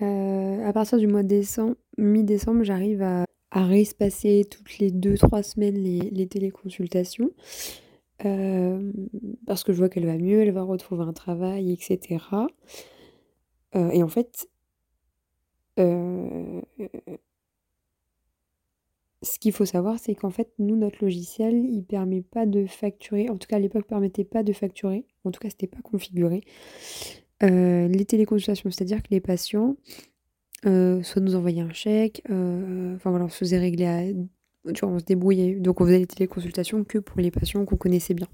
Euh, 0.00 0.66
à 0.66 0.72
partir 0.72 0.98
du 0.98 1.06
mois 1.06 1.22
de 1.22 1.28
décembre, 1.28 1.76
mi-décembre, 1.98 2.64
j'arrive 2.64 3.02
à, 3.02 3.24
à 3.52 3.64
réespacer 3.64 4.44
toutes 4.50 4.78
les 4.78 4.90
2-3 4.90 5.42
semaines 5.42 5.76
les, 5.76 6.26
téléconsultations. 6.26 7.30
Euh, 8.24 8.92
parce 9.46 9.62
que 9.62 9.72
je 9.72 9.78
vois 9.78 9.88
qu'elle 9.88 10.06
va 10.06 10.16
mieux, 10.16 10.40
elle 10.40 10.52
va 10.52 10.62
retrouver 10.62 11.04
un 11.04 11.12
travail, 11.12 11.72
etc. 11.72 12.24
Euh, 13.74 13.90
et 13.90 14.02
en 14.02 14.08
fait, 14.08 14.48
ce 19.22 19.38
qu'il 19.38 19.52
faut 19.52 19.64
savoir, 19.64 19.98
c'est 19.98 20.14
qu'en 20.14 20.30
fait, 20.30 20.52
nous, 20.58 20.76
notre 20.76 21.02
logiciel, 21.02 21.54
il 21.54 21.84
permet 21.84 22.22
pas 22.22 22.46
de 22.46 22.66
facturer, 22.66 23.28
en 23.30 23.36
tout 23.36 23.46
cas 23.46 23.56
à 23.56 23.60
l'époque, 23.60 23.86
permettait 23.86 24.24
pas 24.24 24.42
de 24.42 24.52
facturer, 24.52 25.06
en 25.24 25.30
tout 25.30 25.40
cas, 25.40 25.50
c'était 25.50 25.68
pas 25.68 25.80
configuré, 25.82 26.42
euh, 27.42 27.88
les 27.88 28.04
téléconsultations, 28.04 28.70
c'est-à-dire 28.70 29.02
que 29.02 29.08
les 29.10 29.20
patients, 29.20 29.76
euh, 30.66 31.02
soit 31.02 31.22
nous 31.22 31.34
envoyaient 31.34 31.62
un 31.62 31.72
chèque, 31.72 32.22
euh, 32.30 32.94
enfin 32.96 33.10
voilà, 33.10 33.24
on 33.24 33.28
se 33.28 33.38
faisait 33.38 33.58
régler 33.58 33.86
à, 33.86 34.02
tu 34.72 34.80
vois, 34.84 34.94
on 34.94 34.98
se 34.98 35.04
débrouillait, 35.04 35.54
donc 35.56 35.80
on 35.80 35.84
faisait 35.84 35.98
les 35.98 36.06
téléconsultations 36.06 36.84
que 36.84 36.98
pour 36.98 37.20
les 37.20 37.30
patients 37.30 37.64
qu'on 37.64 37.76
connaissait 37.76 38.14
bien. 38.14 38.28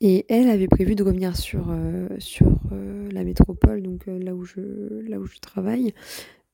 Et 0.00 0.26
elle 0.28 0.48
avait 0.48 0.68
prévu 0.68 0.94
de 0.94 1.02
revenir 1.02 1.36
sur, 1.36 1.74
sur 2.18 2.46
la 3.10 3.24
métropole, 3.24 3.82
donc 3.82 4.06
là, 4.06 4.32
où 4.32 4.44
je, 4.44 4.60
là 5.08 5.18
où 5.18 5.26
je 5.26 5.38
travaille, 5.40 5.92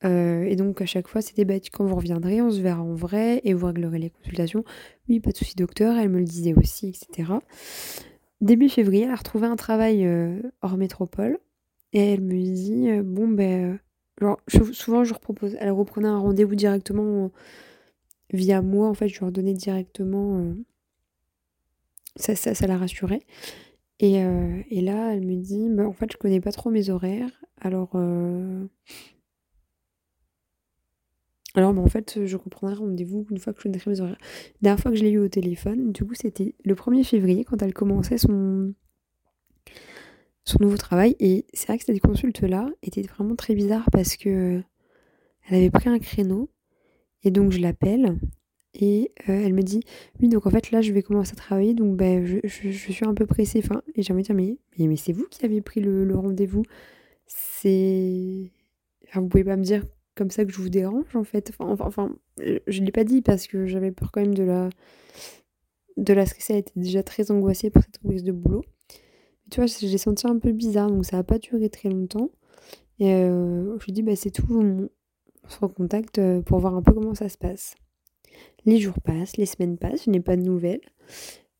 euh, 0.03 0.43
et 0.43 0.55
donc 0.55 0.81
à 0.81 0.85
chaque 0.85 1.07
fois, 1.07 1.21
c'était 1.21 1.45
bah, 1.45 1.55
quand 1.71 1.85
vous 1.85 1.95
reviendrez, 1.95 2.41
on 2.41 2.51
se 2.51 2.59
verra 2.59 2.81
en 2.81 2.93
vrai 2.93 3.41
et 3.43 3.53
vous 3.53 3.65
réglerez 3.65 3.99
les 3.99 4.09
consultations. 4.09 4.63
Oui, 5.09 5.19
pas 5.19 5.31
de 5.31 5.37
souci, 5.37 5.55
docteur, 5.55 5.97
elle 5.97 6.09
me 6.09 6.19
le 6.19 6.25
disait 6.25 6.53
aussi, 6.53 6.89
etc. 6.89 7.33
Début 8.41 8.69
février, 8.69 9.03
elle 9.03 9.11
a 9.11 9.15
retrouvé 9.15 9.47
un 9.47 9.55
travail 9.55 10.05
euh, 10.05 10.41
hors 10.61 10.77
métropole 10.77 11.39
et 11.95 11.99
elle 11.99 12.21
me 12.21 12.33
dit 12.33 12.89
euh, 12.91 13.03
Bon, 13.03 13.27
ben, 13.27 13.79
genre, 14.21 14.39
souvent 14.73 15.03
je 15.03 15.13
repropose. 15.13 15.55
Elle 15.59 15.71
reprenait 15.71 16.07
un 16.07 16.19
rendez-vous 16.19 16.55
directement 16.55 17.31
via 18.33 18.61
moi, 18.61 18.87
en 18.89 18.93
fait, 18.93 19.07
je 19.07 19.17
lui 19.19 19.25
redonnais 19.25 19.53
directement. 19.53 20.55
ça, 22.17 22.35
ça, 22.35 22.53
ça 22.53 22.67
la 22.67 22.77
rassurait. 22.77 23.21
Et, 23.99 24.15
et, 24.15 24.81
là, 24.81 25.13
elle 25.13 25.25
me 25.25 25.35
dit 25.35 25.69
bah, 25.69 25.87
En 25.87 25.93
fait, 25.93 26.11
je 26.11 26.17
connais 26.17 26.41
pas 26.41 26.51
trop 26.51 26.69
mes 26.69 26.89
horaires, 26.89 27.31
alors 27.61 27.95
alors, 31.55 31.73
bah, 31.73 31.81
en 31.81 31.87
fait, 31.87 32.25
je 32.25 32.35
reprendrai 32.35 32.75
rendez-vous 32.75 33.25
une 33.31 33.37
fois 33.37 33.53
que 33.53 33.59
je 33.59 33.63
connaîtrai 33.63 33.91
mes 33.91 34.01
horaires. 34.01 34.17
La 34.61 34.69
dernière 34.69 34.81
fois 34.81 34.91
que 34.91 34.97
je 34.97 35.03
l'ai 35.03 35.11
eu 35.11 35.19
au 35.19 35.29
téléphone, 35.29 35.93
du 35.93 36.03
coup, 36.03 36.13
c'était 36.13 36.55
le 36.65 36.75
1er 36.75 37.03
février 37.05 37.45
quand 37.45 37.61
elle 37.61 37.73
commençait 37.73 38.17
son, 38.17 38.73
son 40.45 40.59
nouveau 40.61 40.77
travail. 40.77 41.15
Et 41.19 41.45
c'est 41.53 41.67
vrai 41.67 41.77
que 41.77 41.85
cette 41.85 41.99
consulte-là 42.01 42.69
était 42.83 43.01
vraiment 43.01 43.35
très 43.35 43.55
bizarre 43.55 43.89
parce 43.91 44.15
que 44.15 44.61
elle 45.47 45.55
avait 45.57 45.69
pris 45.69 45.89
un 45.89 45.99
créneau. 45.99 46.49
Et 47.23 47.31
donc, 47.31 47.51
je 47.51 47.59
l'appelle. 47.59 48.17
Et 48.73 49.11
euh, 49.29 49.41
elle 49.45 49.53
me 49.53 49.63
dit 49.63 49.81
Oui, 50.21 50.29
donc 50.29 50.45
en 50.45 50.49
fait, 50.49 50.71
là, 50.71 50.81
je 50.81 50.91
vais 50.91 51.01
commencer 51.01 51.33
à 51.33 51.35
travailler. 51.35 51.73
Donc, 51.73 51.95
ben, 51.97 52.25
je, 52.25 52.69
suis 52.69 53.05
un 53.05 53.13
peu 53.13 53.25
pressée. 53.25 53.61
Enfin, 53.63 53.81
et 53.95 54.03
j'ai 54.03 54.13
envie 54.13 54.23
de 54.23 54.33
dire 54.33 54.57
Mais, 54.77 54.95
c'est 54.97 55.13
vous 55.13 55.27
qui 55.29 55.45
avez 55.45 55.61
pris 55.61 55.81
le, 55.81 56.15
rendez-vous. 56.15 56.63
C'est. 57.27 58.51
Enfin, 59.07 59.21
vous 59.21 59.27
pouvez 59.27 59.43
pas 59.43 59.55
me 59.55 59.63
dire 59.63 59.83
comme 60.15 60.29
ça 60.31 60.45
que 60.45 60.51
je 60.51 60.57
vous 60.57 60.69
dérange 60.69 61.15
en 61.15 61.23
fait. 61.23 61.51
Enfin, 61.57 61.75
enfin 61.79 62.15
je 62.37 62.79
ne 62.79 62.85
l'ai 62.85 62.91
pas 62.91 63.03
dit 63.03 63.21
parce 63.21 63.47
que 63.47 63.65
j'avais 63.65 63.91
peur 63.91 64.11
quand 64.11 64.21
même 64.21 64.33
de 64.33 64.43
la 64.43 64.69
de 65.97 66.13
la 66.13 66.25
stresser. 66.25 66.53
Elle 66.53 66.59
était 66.59 66.79
déjà 66.79 67.03
très 67.03 67.31
angoissée 67.31 67.69
pour 67.69 67.83
cette 67.83 67.97
reprise 67.97 68.23
de 68.23 68.31
boulot. 68.31 68.63
Tu 69.51 69.59
vois, 69.59 69.67
j'ai 69.67 69.97
senti 69.97 70.27
un 70.27 70.39
peu 70.39 70.51
bizarre, 70.51 70.89
donc 70.89 71.05
ça 71.05 71.17
n'a 71.17 71.23
pas 71.23 71.37
duré 71.37 71.69
très 71.69 71.89
longtemps. 71.89 72.31
Et 72.99 73.13
euh, 73.13 73.77
je 73.79 73.85
lui 73.85 73.91
dis, 73.91 74.01
bah 74.01 74.15
c'est 74.15 74.31
tout, 74.31 74.47
on, 74.49 74.89
se 75.47 75.59
recontacte 75.59 76.17
euh, 76.17 76.41
pour 76.41 76.59
voir 76.59 76.75
un 76.75 76.81
peu 76.81 76.93
comment 76.93 77.13
ça 77.13 77.29
se 77.29 77.37
passe. 77.37 77.75
Les 78.65 78.79
jours 78.79 78.99
passent, 79.03 79.37
les 79.37 79.45
semaines 79.45 79.77
passent, 79.77 80.05
je 80.05 80.09
n'ai 80.09 80.19
pas 80.19 80.35
de 80.35 80.41
nouvelles. 80.41 80.81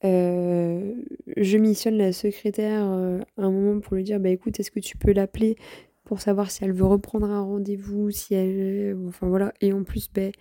Euh, 0.03 0.95
je 1.37 1.57
missionne 1.57 1.95
la 1.95 2.11
secrétaire 2.11 2.83
à 2.83 3.19
un 3.37 3.51
moment 3.51 3.79
pour 3.79 3.95
lui 3.95 4.03
dire 4.03 4.19
bah 4.19 4.29
écoute 4.29 4.59
est-ce 4.59 4.69
que 4.69 4.79
tu 4.79 4.97
peux 4.97 5.13
l'appeler 5.13 5.55
pour 6.03 6.21
savoir 6.21 6.51
si 6.51 6.63
elle 6.63 6.73
veut 6.73 6.85
reprendre 6.85 7.29
un 7.29 7.41
rendez-vous, 7.41 8.11
si 8.11 8.33
elle. 8.33 8.95
Enfin 9.07 9.27
voilà. 9.27 9.53
Et 9.61 9.73
en 9.73 9.83
plus, 9.83 10.09
ben, 10.13 10.31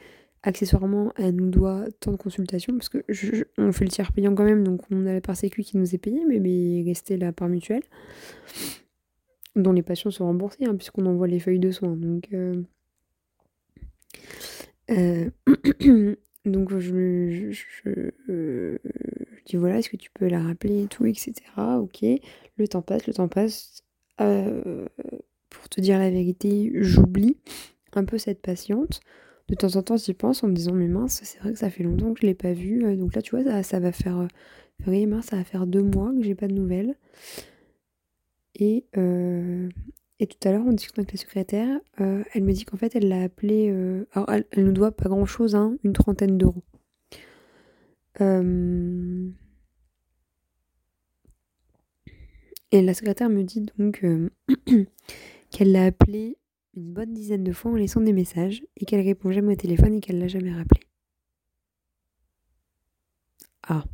accessoirement, 0.44 1.12
elle 1.16 1.34
nous 1.34 1.50
doit 1.50 1.86
tant 2.00 2.12
de 2.12 2.16
consultations, 2.16 2.74
parce 2.74 2.90
que 2.90 3.02
on 3.58 3.72
fait 3.72 3.84
le 3.84 3.90
tiers 3.90 4.12
payant 4.12 4.34
quand 4.34 4.44
même, 4.44 4.62
donc 4.62 4.82
on 4.90 5.06
a 5.06 5.14
la 5.14 5.20
part 5.20 5.36
sécu 5.36 5.62
qui 5.62 5.78
nous 5.78 5.94
est 5.94 5.98
payée, 5.98 6.24
mais, 6.28 6.38
mais 6.38 6.82
restait 6.86 7.16
la 7.16 7.32
part 7.32 7.48
mutuelle, 7.48 7.82
dont 9.56 9.72
les 9.72 9.82
patients 9.82 10.10
sont 10.10 10.26
remboursés, 10.26 10.66
hein, 10.66 10.76
puisqu'on 10.76 11.06
envoie 11.06 11.26
les 11.26 11.40
feuilles 11.40 11.58
de 11.58 11.70
soins. 11.70 11.96
Donc. 11.96 12.28
Euh, 12.32 12.62
euh, 14.90 15.30
donc 16.44 16.76
je, 16.78 17.50
je, 17.50 18.78
dis 19.46 19.56
voilà, 19.56 19.78
est-ce 19.78 19.88
que 19.88 19.96
tu 19.96 20.10
peux 20.10 20.28
la 20.28 20.42
rappeler 20.42 20.84
et 20.84 20.86
tout, 20.88 21.06
etc. 21.06 21.32
Ok, 21.78 22.04
le 22.56 22.68
temps 22.68 22.82
passe, 22.82 23.06
le 23.06 23.14
temps 23.14 23.28
passe. 23.28 23.82
Euh, 24.20 24.86
pour 25.48 25.68
te 25.68 25.80
dire 25.80 25.98
la 25.98 26.10
vérité, 26.10 26.70
j'oublie 26.74 27.38
un 27.94 28.04
peu 28.04 28.18
cette 28.18 28.42
patiente. 28.42 29.00
De 29.48 29.54
temps 29.54 29.76
en 29.76 29.82
temps, 29.82 29.96
j'y 29.96 30.14
pense 30.14 30.42
en 30.42 30.48
me 30.48 30.54
disant, 30.54 30.72
mais 30.72 30.88
mince, 30.88 31.20
c'est 31.22 31.38
vrai 31.40 31.52
que 31.52 31.58
ça 31.58 31.68
fait 31.68 31.82
longtemps 31.82 32.14
que 32.14 32.20
je 32.22 32.26
l'ai 32.26 32.34
pas 32.34 32.54
vue. 32.54 32.84
Euh, 32.84 32.96
donc 32.96 33.14
là, 33.14 33.20
tu 33.20 33.36
vois, 33.36 33.62
ça, 33.62 33.80
va 33.80 33.92
faire. 33.92 34.18
Euh, 34.20 34.28
février, 34.78 35.06
mars, 35.06 35.28
ça 35.28 35.36
va 35.36 35.44
faire 35.44 35.66
deux 35.66 35.82
mois 35.82 36.12
que 36.12 36.22
j'ai 36.22 36.34
pas 36.34 36.48
de 36.48 36.54
nouvelles. 36.54 36.96
Et, 38.54 38.86
euh, 38.96 39.68
tout 40.20 40.48
à 40.48 40.52
l'heure, 40.52 40.66
en 40.66 40.72
discutant 40.72 41.02
avec 41.02 41.12
la 41.12 41.18
secrétaire, 41.18 41.80
elle 41.98 42.44
me 42.44 42.52
dit 42.52 42.64
qu'en 42.64 42.78
fait, 42.78 42.96
elle 42.96 43.08
l'a 43.08 43.22
appelé. 43.22 43.68
alors, 44.12 44.32
elle, 44.32 44.46
elle, 44.52 44.64
nous 44.64 44.72
doit 44.72 44.92
pas 44.92 45.10
grand 45.10 45.26
chose, 45.26 45.54
hein, 45.54 45.76
une 45.84 45.92
trentaine 45.92 46.38
d'euros. 46.38 46.64
Et 52.72 52.80
la 52.80 52.94
secrétaire 52.94 53.28
me 53.28 53.42
dit 53.42 53.66
donc 53.76 54.02
qu'elle 55.50 55.72
l'a 55.72 55.84
appelé 55.84 56.38
une 56.76 56.92
bonne 56.92 57.12
dizaine 57.12 57.44
de 57.44 57.52
fois 57.52 57.72
en 57.72 57.76
laissant 57.76 58.00
des 58.00 58.12
messages 58.12 58.64
et 58.76 58.84
qu'elle 58.84 59.04
répond 59.04 59.30
jamais 59.32 59.52
au 59.52 59.56
téléphone 59.56 59.94
et 59.94 60.00
qu'elle 60.00 60.18
l'a 60.18 60.28
jamais 60.28 60.52
rappelé. 60.52 60.80
Ah. 63.66 63.84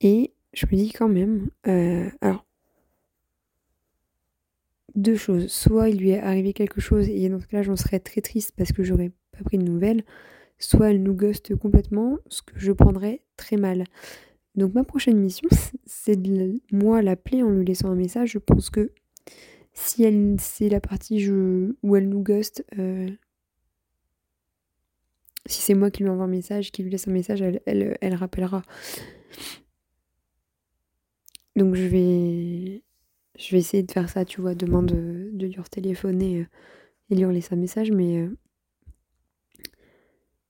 Et 0.00 0.34
je 0.52 0.66
me 0.66 0.76
dis 0.76 0.92
quand 0.92 1.08
même, 1.08 1.50
euh, 1.66 2.08
alors, 2.20 2.46
deux 4.94 5.16
choses. 5.16 5.48
Soit 5.48 5.90
il 5.90 5.98
lui 5.98 6.10
est 6.10 6.20
arrivé 6.20 6.52
quelque 6.52 6.80
chose 6.80 7.08
et 7.08 7.28
dans 7.28 7.40
ce 7.40 7.46
cas-là, 7.46 7.62
j'en 7.62 7.76
serais 7.76 8.00
très 8.00 8.20
triste 8.20 8.52
parce 8.56 8.72
que 8.72 8.82
j'aurais 8.82 9.10
pas 9.32 9.44
pris 9.44 9.58
de 9.58 9.64
nouvelles. 9.64 10.04
Soit 10.58 10.90
elle 10.90 11.02
nous 11.02 11.14
ghoste 11.14 11.54
complètement, 11.56 12.18
ce 12.28 12.42
que 12.42 12.58
je 12.58 12.72
prendrais 12.72 13.22
très 13.36 13.56
mal. 13.56 13.84
Donc 14.54 14.74
ma 14.74 14.84
prochaine 14.84 15.18
mission, 15.18 15.48
c'est 15.86 16.20
de 16.20 16.60
moi 16.72 17.02
l'appeler 17.02 17.42
en 17.42 17.50
lui 17.50 17.64
laissant 17.64 17.90
un 17.90 17.94
message. 17.94 18.30
Je 18.32 18.38
pense 18.38 18.70
que 18.70 18.92
si 19.76 20.02
elle 20.04 20.36
c'est 20.40 20.68
la 20.70 20.80
partie 20.80 21.30
où 21.30 21.96
elle 21.96 22.08
nous 22.08 22.22
ghost, 22.22 22.64
euh, 22.78 23.08
si 25.44 25.60
c'est 25.60 25.74
moi 25.74 25.90
qui 25.90 26.02
lui 26.02 26.08
envoie 26.10 26.24
un 26.24 26.28
message, 26.28 26.72
qui 26.72 26.82
lui 26.82 26.90
laisse 26.90 27.06
un 27.06 27.12
message, 27.12 27.42
elle, 27.42 27.60
elle, 28.00 28.14
rappellera. 28.14 28.62
Donc 31.56 31.74
je 31.74 31.86
vais 31.86 32.82
je 33.38 33.56
essayer 33.56 33.82
de 33.82 33.92
faire 33.92 34.08
ça, 34.08 34.24
tu 34.24 34.40
vois, 34.40 34.54
demain 34.54 34.82
de, 34.82 35.30
de 35.32 35.46
lui 35.46 35.56
téléphoner 35.70 36.40
euh, 36.40 36.46
et 37.10 37.16
lui 37.16 37.34
laisser 37.34 37.54
un 37.54 37.58
message, 37.58 37.92
mais 37.92 38.18
euh, 38.22 38.34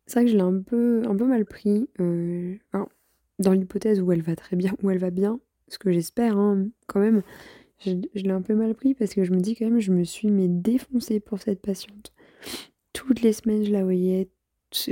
c'est 0.07 0.21
vrai 0.21 0.25
que 0.27 0.31
je 0.31 0.37
l'ai 0.37 0.43
un 0.43 0.63
peu, 0.63 1.03
mal 1.27 1.45
pris. 1.45 1.89
dans 1.99 3.53
l'hypothèse 3.53 4.01
où 4.01 4.13
elle 4.13 4.23
va 4.23 4.37
très 4.37 4.55
bien, 4.55 4.73
où 4.85 4.91
elle 4.91 4.99
va 4.99 5.11
bien, 5.11 5.41
ce 5.67 5.79
que 5.79 5.91
j'espère 5.91 6.39
hein, 6.39 6.69
quand 6.87 7.01
même, 7.01 7.23
je, 7.81 7.93
l'ai 8.15 8.31
un 8.31 8.43
peu 8.43 8.55
mal 8.55 8.75
pris 8.75 8.95
parce 8.95 9.15
que 9.15 9.25
je 9.25 9.33
me 9.33 9.41
dis 9.41 9.55
quand 9.55 9.67
même, 9.67 9.81
je 9.81 9.93
me 9.93 10.05
suis 10.05 10.31
mais 10.31 10.49
défoncée 10.49 11.21
pour 11.21 11.41
cette 11.41 11.61
patiente. 11.61 12.13
Toutes 12.93 13.23
les 13.23 13.33
semaines, 13.33 13.65
je 13.65 13.73
la 13.73 13.85
voyais. 13.85 14.29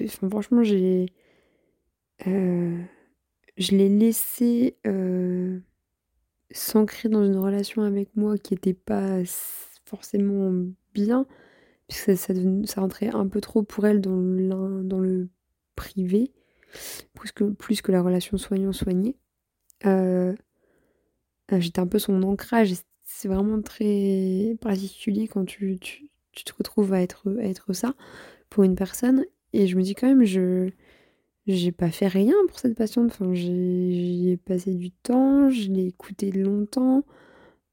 Enfin, 0.04 0.28
franchement, 0.28 0.62
j'ai. 0.62 1.06
Euh, 2.26 2.80
je 3.56 3.76
l'ai 3.76 3.88
laissée 3.88 4.76
euh, 4.86 5.58
s'ancrer 6.50 7.08
dans 7.08 7.24
une 7.24 7.36
relation 7.36 7.82
avec 7.82 8.14
moi 8.16 8.38
qui 8.38 8.54
n'était 8.54 8.74
pas 8.74 9.22
forcément 9.84 10.52
bien, 10.92 11.26
puisque 11.88 12.16
ça, 12.16 12.34
ça, 12.64 12.80
rentrait 12.80 13.08
un 13.08 13.26
peu 13.26 13.40
trop 13.40 13.62
pour 13.62 13.86
elle 13.86 14.00
dans, 14.00 14.16
dans 14.16 15.00
le 15.00 15.28
privé 15.76 16.32
plus 17.14 17.32
que, 17.32 17.44
plus 17.44 17.82
que 17.82 17.92
la 17.92 18.02
relation 18.02 18.36
soignant-soigné. 18.36 19.16
Euh, 19.86 20.34
j'étais 21.52 21.80
un 21.80 21.86
peu 21.86 21.98
son 21.98 22.22
ancrage. 22.22 22.74
C'est 23.04 23.28
vraiment 23.28 23.60
très 23.62 24.56
particulier 24.60 25.28
quand 25.28 25.44
tu, 25.44 25.78
tu, 25.78 26.10
tu, 26.32 26.44
te 26.44 26.52
retrouves 26.56 26.92
à 26.92 27.02
être, 27.02 27.28
à 27.38 27.44
être 27.44 27.72
ça 27.72 27.94
pour 28.50 28.64
une 28.64 28.74
personne. 28.74 29.24
Et 29.52 29.66
je 29.66 29.76
me 29.76 29.82
dis 29.82 29.94
quand 29.94 30.08
même, 30.08 30.24
je, 30.24 30.70
j'ai 31.46 31.72
pas 31.72 31.90
fait 31.90 32.08
rien 32.08 32.34
pour 32.48 32.58
cette 32.58 32.76
patiente. 32.76 33.12
Enfin, 33.12 33.32
j'y 33.34 34.30
ai 34.30 34.36
passé 34.36 34.74
du 34.74 34.90
temps, 34.90 35.50
je 35.50 35.70
l'ai 35.70 35.86
écoutée 35.88 36.32
longtemps. 36.32 37.04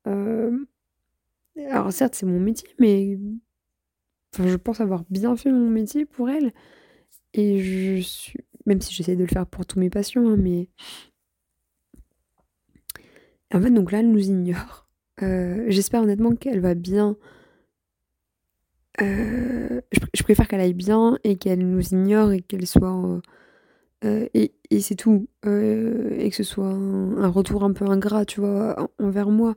alors 0.06 1.92
certes, 1.92 2.16
c'est 2.16 2.26
mon 2.26 2.40
métier, 2.40 2.70
mais 2.80 3.18
je 4.40 4.56
pense 4.56 4.82
avoir 4.82 5.04
bien 5.10 5.36
fait 5.36 5.52
mon 5.52 5.70
métier 5.70 6.06
pour 6.06 6.30
elle. 6.30 6.54
Et 7.34 7.60
je 7.60 8.02
suis, 8.02 8.40
même 8.66 8.82
si 8.82 8.94
j'essaie 8.94 9.16
de 9.16 9.22
le 9.22 9.28
faire 9.28 9.48
pour 9.48 9.66
tous 9.66 9.80
mes 9.80 9.90
patients, 9.90 10.28
hein, 10.28 10.38
mais 10.38 10.70
en 13.54 13.62
fait, 13.62 13.72
donc 13.72 13.92
là, 13.92 14.00
elle 14.00 14.12
nous 14.12 14.30
ignore. 14.30 14.88
J'espère 15.20 16.02
honnêtement 16.02 16.36
qu'elle 16.36 16.62
va 16.62 16.74
bien. 16.74 17.16
je, 19.00 20.24
préfère 20.24 20.48
qu'elle 20.48 20.62
aille 20.62 20.74
bien 20.74 21.20
et 21.24 21.36
qu'elle 21.36 21.68
nous 21.68 21.94
ignore 21.94 22.32
et 22.32 22.42
qu'elle 22.42 22.66
soit 22.66 23.22
euh, 24.04 24.28
et, 24.34 24.52
c'est 24.80 24.96
tout. 24.96 25.28
Euh, 25.46 26.18
et 26.20 26.30
que 26.30 26.36
ce 26.36 26.44
soit 26.44 26.68
un, 26.68 27.28
retour 27.28 27.64
un 27.64 27.74
peu 27.74 27.86
ingrat, 27.86 28.26
tu 28.26 28.40
vois, 28.40 28.92
envers 29.00 29.30
moi, 29.30 29.56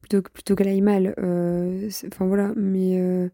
plutôt, 0.00 0.22
plutôt 0.22 0.56
qu'elle 0.56 0.68
aille 0.68 0.80
mal. 0.80 1.14
Euh, 1.18 1.88
enfin 2.08 2.26
voilà, 2.26 2.52
mais. 2.56 3.30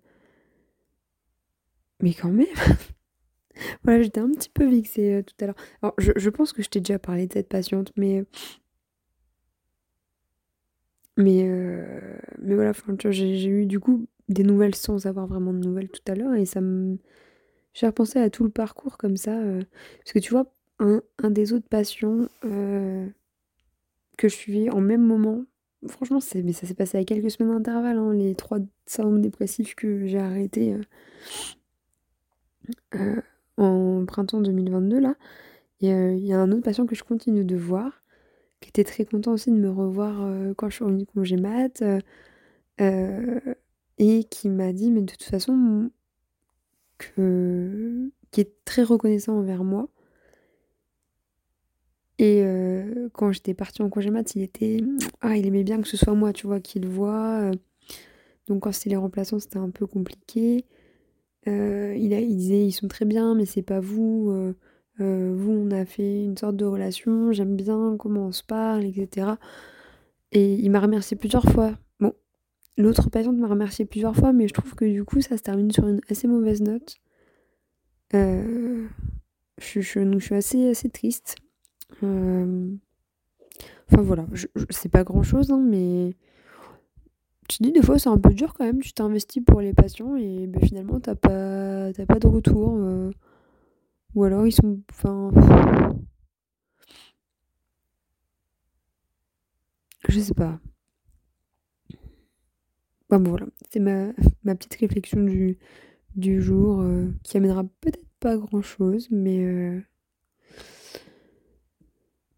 Mais 2.00 2.14
quand 2.14 2.30
même. 2.30 2.46
voilà, 3.84 4.02
j'étais 4.02 4.20
un 4.20 4.30
petit 4.30 4.50
peu 4.50 4.66
vexée 4.66 5.22
tout 5.26 5.34
à 5.44 5.46
l'heure. 5.46 5.56
Alors, 5.82 5.94
je, 5.98 6.12
je, 6.16 6.30
pense 6.30 6.52
que 6.52 6.62
je 6.62 6.68
t'ai 6.68 6.80
déjà 6.80 6.98
parlé 6.98 7.26
de 7.26 7.32
cette 7.32 7.48
patiente, 7.48 7.92
mais. 7.96 8.24
Mais, 11.16 11.46
mais 12.40 12.54
voilà, 12.54 12.72
j'ai 13.10 13.46
eu 13.46 13.66
du 13.66 13.80
coup 13.80 14.06
des 14.28 14.44
nouvelles 14.44 14.74
sans 14.74 15.06
avoir 15.06 15.26
vraiment 15.26 15.52
de 15.52 15.58
nouvelles 15.58 15.90
tout 15.90 16.00
à 16.10 16.14
l'heure 16.14 16.34
et 16.34 16.46
ça 16.46 16.60
me 16.60 16.96
j'ai 17.74 17.86
repensé 17.86 18.18
à 18.18 18.30
tout 18.30 18.44
le 18.44 18.50
parcours 18.50 18.98
comme 18.98 19.16
ça. 19.16 19.38
Euh, 19.38 19.62
parce 19.98 20.12
que 20.12 20.18
tu 20.18 20.30
vois, 20.30 20.52
un, 20.78 21.02
des 21.30 21.52
autres 21.52 21.68
patients 21.68 22.26
euh, 22.44 23.06
que 24.18 24.28
je 24.28 24.34
suivais 24.34 24.70
en 24.70 24.80
même 24.80 25.02
moment, 25.02 25.44
franchement, 25.88 26.18
mais 26.44 26.52
ça 26.52 26.66
s'est 26.66 26.74
passé 26.74 26.98
à 26.98 27.04
quelques 27.04 27.30
semaines 27.30 27.52
d'intervalle, 27.54 27.98
hein, 27.98 28.12
les 28.12 28.34
trois 28.34 28.58
syndromes 28.86 29.20
dépressifs 29.20 29.74
que 29.74 30.06
j'ai 30.06 30.18
arrêtés 30.18 30.76
euh, 32.94 33.20
en 33.56 34.04
printemps 34.06 34.40
2022, 34.40 35.00
là. 35.00 35.14
Il 35.80 35.88
y 35.88 36.32
a 36.32 36.38
un 36.40 36.52
autre 36.52 36.62
patient 36.62 36.86
que 36.86 36.94
je 36.94 37.02
continue 37.02 37.44
de 37.44 37.56
voir, 37.56 38.01
qui 38.62 38.70
était 38.70 38.84
très 38.84 39.04
content 39.04 39.32
aussi 39.32 39.50
de 39.50 39.56
me 39.56 39.70
revoir 39.70 40.54
quand 40.56 40.70
je 40.70 40.76
suis 40.76 40.84
revenue 40.84 41.06
congé 41.06 41.36
mat, 41.36 41.82
et 43.98 44.24
qui 44.24 44.48
m'a 44.48 44.72
dit, 44.72 44.90
mais 44.90 45.02
de 45.02 45.06
toute 45.06 45.22
façon, 45.22 45.90
qui 48.30 48.40
est 48.40 48.52
très 48.64 48.82
reconnaissant 48.82 49.38
envers 49.38 49.64
moi. 49.64 49.88
Et 52.18 52.42
euh, 52.42 53.08
quand 53.12 53.32
j'étais 53.32 53.54
partie 53.54 53.82
en 53.82 53.88
congé 53.88 54.10
mat, 54.10 54.34
il 54.34 54.42
était. 54.42 54.78
Ah, 55.20 55.36
il 55.36 55.46
aimait 55.46 55.64
bien 55.64 55.80
que 55.80 55.88
ce 55.88 55.96
soit 55.96 56.14
moi, 56.14 56.32
tu 56.32 56.46
vois, 56.46 56.60
qu'il 56.60 56.86
voit. 56.86 57.50
Donc 58.46 58.62
quand 58.62 58.72
c'était 58.72 58.90
les 58.90 58.96
remplaçants, 58.96 59.40
c'était 59.40 59.58
un 59.58 59.70
peu 59.70 59.86
compliqué. 59.86 60.64
Euh, 61.48 61.94
il, 61.98 62.14
a, 62.14 62.20
il 62.20 62.36
disait 62.36 62.64
ils 62.64 62.72
sont 62.72 62.88
très 62.88 63.04
bien, 63.04 63.34
mais 63.34 63.44
c'est 63.44 63.62
pas 63.62 63.80
vous. 63.80 64.54
Euh, 65.00 65.32
vous, 65.34 65.52
on 65.52 65.70
a 65.70 65.84
fait 65.84 66.24
une 66.24 66.36
sorte 66.36 66.56
de 66.56 66.64
relation, 66.64 67.32
j'aime 67.32 67.56
bien 67.56 67.96
comment 67.98 68.26
on 68.26 68.32
se 68.32 68.44
parle, 68.44 68.84
etc. 68.84 69.32
Et 70.32 70.54
il 70.54 70.70
m'a 70.70 70.80
remercié 70.80 71.16
plusieurs 71.16 71.44
fois. 71.44 71.74
L'autre 72.78 73.10
patiente 73.10 73.36
m'a 73.36 73.48
remercié 73.48 73.84
plusieurs 73.84 74.16
fois, 74.16 74.32
mais 74.32 74.48
je 74.48 74.54
trouve 74.54 74.74
que 74.74 74.86
du 74.86 75.04
coup, 75.04 75.20
ça 75.20 75.36
se 75.36 75.42
termine 75.42 75.70
sur 75.70 75.86
une 75.86 76.00
assez 76.08 76.26
mauvaise 76.26 76.62
note. 76.62 76.96
Euh, 78.14 78.86
je, 79.58 79.80
suis 79.80 80.34
assez, 80.34 80.88
triste. 80.90 81.36
Euh, 82.02 82.74
enfin 83.90 84.02
voilà, 84.02 84.26
je, 84.32 84.46
c'est 84.70 84.88
pas 84.88 85.04
grand 85.04 85.22
chose, 85.22 85.50
hein, 85.50 85.62
mais 85.62 86.14
tu 87.48 87.62
dis 87.62 87.72
des 87.72 87.82
fois 87.82 87.98
c'est 87.98 88.08
un 88.08 88.18
peu 88.18 88.30
dur 88.30 88.54
quand 88.54 88.64
même. 88.64 88.80
Tu 88.80 88.92
t'investis 88.92 89.42
pour 89.44 89.60
les 89.60 89.74
patients 89.74 90.16
et 90.16 90.46
ben, 90.46 90.60
finalement 90.62 91.00
t'as 91.00 91.14
pas, 91.14 91.92
pas 92.06 92.18
de 92.18 92.26
retour. 92.26 92.76
Euh, 92.78 93.10
ou 94.14 94.24
alors 94.24 94.46
ils 94.46 94.52
sont. 94.52 94.80
Enfin. 94.90 95.30
Je 100.08 100.20
sais 100.20 100.34
pas 100.34 100.58
bon 103.18 103.30
voilà, 103.30 103.46
c'est 103.70 103.80
ma, 103.80 104.12
petite 104.54 104.74
réflexion 104.74 105.22
du, 105.22 105.58
du 106.16 106.40
jour 106.42 106.80
euh, 106.80 107.08
qui 107.22 107.36
amènera 107.36 107.64
peut-être 107.80 108.04
pas 108.20 108.36
grand 108.36 108.62
chose, 108.62 109.08
mais, 109.10 109.38
euh, 109.40 109.80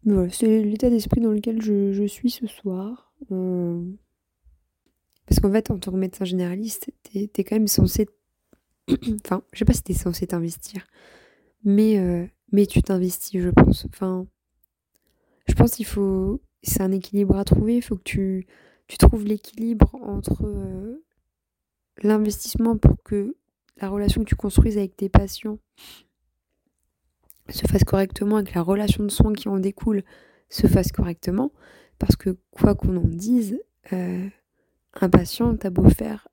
voilà, 0.03 0.29
c'est 0.31 0.63
l'état 0.63 0.89
d'esprit 0.89 1.21
dans 1.21 1.31
lequel 1.31 1.61
je, 1.61 2.05
suis 2.07 2.29
ce 2.29 2.47
soir. 2.47 3.13
Euh, 3.31 3.81
parce 5.25 5.39
qu'en 5.39 5.51
fait, 5.51 5.71
en 5.71 5.79
tant 5.79 5.91
que 5.91 5.97
médecin 5.97 6.25
généraliste, 6.25 6.91
t'es 7.03 7.29
es 7.35 7.43
quand 7.43 7.55
même 7.55 7.67
censé. 7.67 8.07
enfin, 9.25 9.43
je 9.53 9.59
sais 9.59 9.65
pas 9.65 9.73
si 9.73 9.81
t'es 9.81 9.93
censé 9.93 10.27
t'investir, 10.27 10.85
mais, 11.65 12.29
mais 12.51 12.65
tu 12.65 12.81
t'investis, 12.81 13.41
je 13.41 13.49
pense. 13.49 13.85
Enfin, 13.85 14.27
je 15.47 15.53
pense 15.53 15.71
qu'il 15.71 15.85
faut. 15.85 16.41
C'est 16.63 16.81
un 16.81 16.91
équilibre 16.91 17.37
à 17.37 17.43
trouver, 17.43 17.75
il 17.75 17.81
faut 17.81 17.95
que 17.95 18.03
tu 18.03 18.47
tu 18.87 18.97
trouves 18.97 19.25
l'équilibre 19.25 19.95
entre 20.01 20.45
euh, 20.45 21.03
l'investissement 22.03 22.77
pour 22.77 23.01
que 23.03 23.35
la 23.77 23.89
relation 23.89 24.23
que 24.23 24.29
tu 24.29 24.35
construises 24.35 24.77
avec 24.77 24.95
tes 24.95 25.09
patients 25.09 25.59
se 27.49 27.65
fasse 27.67 27.83
correctement 27.83 28.39
et 28.39 28.43
que 28.43 28.55
la 28.55 28.61
relation 28.61 29.03
de 29.03 29.09
soins 29.09 29.33
qui 29.33 29.49
en 29.49 29.59
découle 29.59 30.03
se 30.49 30.67
fasse 30.67 30.91
correctement. 30.91 31.51
Parce 31.99 32.15
que 32.15 32.37
quoi 32.51 32.75
qu'on 32.75 32.97
en 32.97 33.07
dise, 33.07 33.59
euh, 33.93 34.27
un 34.93 35.09
patient, 35.09 35.55
t'as 35.55 35.69
beau 35.69 35.89
faire 35.89 36.27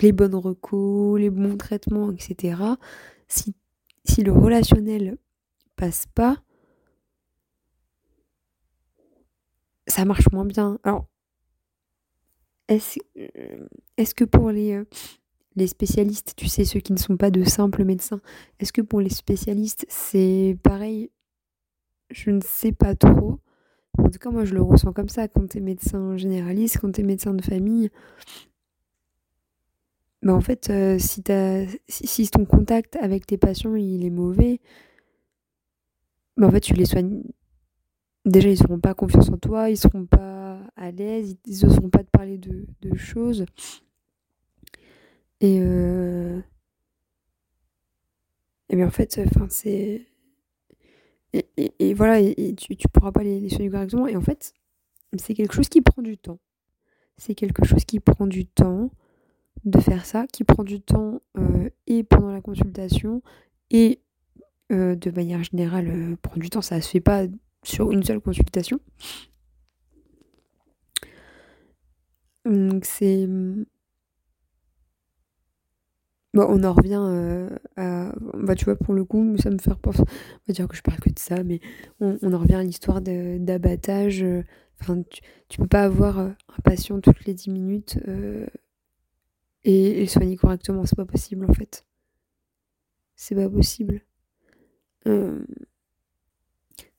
les 0.00 0.12
bonnes 0.12 0.36
recos, 0.36 1.18
les 1.18 1.28
bons 1.28 1.56
traitements, 1.56 2.12
etc. 2.12 2.54
Si, 3.28 3.54
le 4.22 4.32
relationnel 4.32 5.18
passe 5.76 6.06
pas, 6.14 6.42
ça 9.86 10.04
marche 10.04 10.30
moins 10.32 10.44
bien. 10.44 10.78
Alors, 10.82 11.06
est-ce 12.68 12.98
est 13.96 14.14
que 14.14 14.24
pour 14.24 14.50
les, 14.50 14.72
euh, 14.72 14.84
les 15.56 15.66
spécialistes, 15.66 16.34
tu 16.36 16.48
sais, 16.48 16.64
ceux 16.64 16.80
qui 16.80 16.92
ne 16.92 16.98
sont 16.98 17.16
pas 17.16 17.30
de 17.30 17.44
simples 17.44 17.84
médecins, 17.84 18.20
est-ce 18.60 18.72
que 18.72 18.82
pour 18.82 19.00
les 19.00 19.10
spécialistes, 19.10 19.86
c'est 19.88 20.56
pareil? 20.62 21.10
Je 22.10 22.30
ne 22.30 22.40
sais 22.40 22.72
pas 22.72 22.94
trop. 22.94 23.40
En 23.98 24.10
tout 24.10 24.18
cas, 24.18 24.30
moi, 24.30 24.44
je 24.44 24.54
le 24.54 24.62
ressens 24.62 24.92
comme 24.92 25.08
ça. 25.08 25.28
Quand 25.28 25.46
tu 25.48 25.58
es 25.58 25.60
médecin 25.60 26.16
généraliste, 26.16 26.78
quand 26.80 26.92
tu 26.92 27.00
es 27.00 27.04
médecin 27.04 27.34
de 27.34 27.42
famille, 27.42 27.90
bah 30.22 30.34
en 30.34 30.40
fait, 30.40 30.70
euh, 30.70 30.98
si, 30.98 31.22
as, 31.30 31.66
si, 31.88 32.28
ton 32.28 32.44
contact 32.44 32.96
avec 32.96 33.26
tes 33.26 33.38
patients 33.38 33.74
il 33.76 34.04
est 34.04 34.10
mauvais, 34.10 34.60
bah 36.36 36.48
en 36.48 36.50
fait, 36.50 36.60
tu 36.60 36.74
les 36.74 36.86
soignes 36.86 37.22
déjà 38.24 38.48
ils 38.50 38.60
n'auront 38.62 38.80
pas 38.80 38.94
confiance 38.94 39.30
en 39.30 39.38
toi, 39.38 39.70
ils 39.70 39.76
seront 39.76 40.06
pas 40.06 40.60
à 40.76 40.90
l'aise, 40.90 41.36
ils 41.46 41.64
n'oseront 41.64 41.90
pas 41.90 42.04
te 42.04 42.10
parler 42.10 42.38
de, 42.38 42.66
choses. 42.96 43.46
Et, 45.40 45.60
euh... 45.62 46.40
et 48.70 48.84
en 48.84 48.90
fait, 48.90 49.20
enfin 49.24 49.46
c'est 49.48 50.06
et, 51.32 51.94
voilà, 51.94 52.20
et, 52.20 52.54
tu, 52.56 52.76
tu 52.76 52.88
pourras 52.88 53.12
pas 53.12 53.22
les, 53.22 53.38
les 53.40 53.50
soigner 53.50 53.70
correctement. 53.70 54.06
Et 54.06 54.16
en 54.16 54.22
fait, 54.22 54.54
c'est 55.16 55.34
quelque 55.34 55.54
chose 55.54 55.68
qui 55.68 55.82
prend 55.82 56.02
du 56.02 56.16
temps. 56.16 56.38
C'est 57.18 57.34
quelque 57.34 57.64
chose 57.64 57.84
qui 57.84 58.00
prend 58.00 58.26
du 58.26 58.46
temps 58.46 58.90
de 59.64 59.80
faire 59.80 60.04
ça, 60.04 60.26
qui 60.32 60.44
prend 60.44 60.64
du 60.64 60.80
temps 60.80 61.20
euh, 61.36 61.70
et 61.86 62.02
pendant 62.04 62.30
la 62.30 62.40
consultation 62.40 63.22
et 63.70 64.00
euh, 64.70 64.96
de 64.96 65.10
manière 65.10 65.42
générale 65.42 65.88
euh, 65.88 66.16
prend 66.20 66.36
du 66.36 66.50
temps. 66.50 66.60
Ça 66.60 66.80
se 66.80 66.90
fait 66.90 67.00
pas 67.00 67.24
sur 67.62 67.90
une 67.90 68.02
seule 68.02 68.20
consultation. 68.20 68.80
Donc 72.44 72.84
c'est... 72.84 73.26
Bon, 76.34 76.46
on 76.48 76.62
en 76.62 76.72
revient 76.74 77.00
euh, 77.00 77.48
à... 77.76 78.12
Bah, 78.34 78.54
tu 78.54 78.66
vois, 78.66 78.76
pour 78.76 78.92
le 78.92 79.04
coup, 79.04 79.36
ça 79.38 79.50
me 79.50 79.58
fait 79.58 79.74
penser... 79.74 80.02
On 80.02 80.04
va 80.48 80.54
dire 80.54 80.68
que 80.68 80.76
je 80.76 80.82
parle 80.82 80.98
que 81.00 81.08
de 81.08 81.18
ça, 81.18 81.42
mais 81.42 81.60
on, 82.00 82.16
en 82.32 82.38
revient 82.38 82.56
à 82.56 82.62
l'histoire 82.62 83.00
d'abattage. 83.00 84.24
Enfin, 84.80 85.02
tu, 85.48 85.58
peux 85.58 85.66
pas 85.66 85.84
avoir 85.84 86.18
un 86.18 86.36
patient 86.62 87.00
toutes 87.00 87.24
les 87.24 87.32
10 87.34 87.50
minutes 87.50 87.98
euh, 89.66 89.70
et, 89.70 90.00
le 90.00 90.06
soigner 90.06 90.36
correctement. 90.36 90.84
C'est 90.86 90.96
pas 90.96 91.06
possible, 91.06 91.46
en 91.48 91.54
fait. 91.54 91.84
C'est 93.16 93.34
pas 93.34 93.48
possible. 93.48 94.02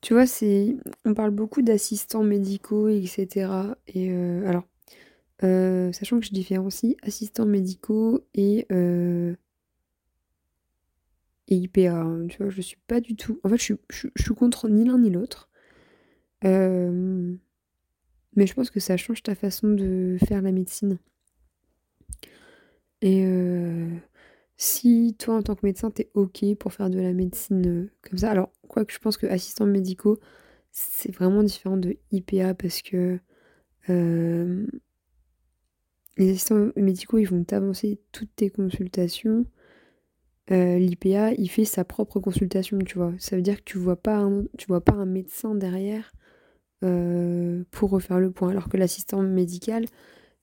Tu 0.02 0.14
vois, 0.14 0.26
c'est, 0.26 0.78
on 1.06 1.14
parle 1.14 1.32
beaucoup 1.32 1.62
d'assistants 1.62 2.24
médicaux, 2.24 2.88
etc. 2.88 3.76
Et 3.88 4.12
euh, 4.12 4.48
alors, 4.48 4.64
euh, 5.44 5.92
sachant 5.92 6.20
que 6.20 6.26
je 6.26 6.32
différencie 6.32 6.96
assistants 7.04 7.46
médicaux 7.46 8.26
et, 8.34 8.66
euh, 8.72 9.36
et 11.50 11.56
IPA, 11.58 11.92
hein, 11.92 12.28
tu 12.28 12.38
vois? 12.38 12.50
Je 12.50 12.62
suis 12.62 12.78
pas 12.88 13.02
du 13.02 13.16
tout 13.16 13.40
en 13.44 13.50
fait, 13.50 13.58
je 13.58 13.64
suis 13.64 13.76
je 13.90 14.24
suis 14.24 14.36
contre 14.36 14.70
ni 14.70 14.86
l'un 14.86 15.00
ni 15.00 15.10
l'autre. 15.10 15.50
Mais 18.36 18.48
je 18.48 18.54
pense 18.54 18.70
que 18.72 18.80
ça 18.80 18.96
change 18.96 19.24
ta 19.24 19.36
façon 19.36 19.70
de 19.70 20.18
faire 20.26 20.42
la 20.42 20.52
médecine. 20.52 20.98
Et 23.02 23.24
heu, 23.26 23.88
si 24.58 25.16
toi, 25.20 25.36
en 25.38 25.44
tant 25.44 25.56
que 25.56 25.66
médecin, 25.66 25.92
tu 25.92 26.04
es 26.04 26.12
OK 26.16 26.44
pour 26.60 26.74
faire 26.74 26.90
de 26.90 27.00
la 27.00 27.14
médecine, 27.14 27.66
heu, 27.68 27.92
comme 28.10 28.20
ça 28.20 28.32
alors 28.32 28.52
quoique 28.70 28.94
je 28.94 29.00
pense 29.00 29.18
qu'assistants 29.18 29.66
médicaux, 29.68 30.20
c'est 30.72 31.14
vraiment 31.16 31.44
différent 31.44 31.78
de 31.78 31.98
IPA 32.14 32.56
parce 32.56 32.82
que, 32.84 33.20
hem 33.90 34.68
les 36.18 36.32
assistants 36.32 36.70
médicaux, 36.76 37.18
ils 37.18 37.26
vont 37.28 37.44
t'avancer 37.44 38.00
toutes 38.12 38.36
tes 38.36 38.50
consultations. 38.50 39.46
L'IPA, 40.50 41.34
il 41.34 41.50
fait 41.50 41.66
sa 41.66 41.86
propre 41.86 42.20
consultation, 42.20 42.80
tu 42.80 42.98
vois? 42.98 43.14
Ça 43.20 43.36
veut 43.36 43.42
dire 43.44 43.58
que 43.60 43.64
tu 43.66 43.78
vois 43.78 43.98
pas 44.02 44.28
tu 44.58 44.68
vois 44.68 44.82
pas 44.84 44.94
un 44.94 45.06
médecin 45.06 45.56
derrière, 45.56 46.12
pour 47.72 47.92
refaire 47.92 48.20
le 48.20 48.32
point. 48.32 48.50
Alors 48.52 48.70
que 48.70 48.78
l'assistant 48.78 49.22
médical, 49.24 49.86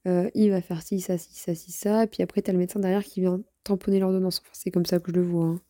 heu, 0.06 0.30
il 0.34 0.50
va 0.50 0.60
faire 0.62 0.82
ci, 0.82 1.00
ça, 1.00 1.18
ci, 1.18 1.34
ça, 1.34 1.54
ci, 1.54 1.72
ça, 1.72 2.06
puis 2.06 2.22
après 2.22 2.42
tu 2.42 2.50
as 2.50 2.52
le 2.54 2.58
médecin 2.60 2.80
derrière 2.80 3.04
qui 3.04 3.20
vient 3.20 3.40
tamponner 3.64 4.00
l'ordonnance. 4.00 4.40
Enfin, 4.40 4.50
c'est 4.54 4.70
comme 4.70 4.86
ça 4.86 5.00
que 5.00 5.10
je 5.12 5.16
le 5.16 5.22
vois, 5.24 5.46
hein. 5.46 5.60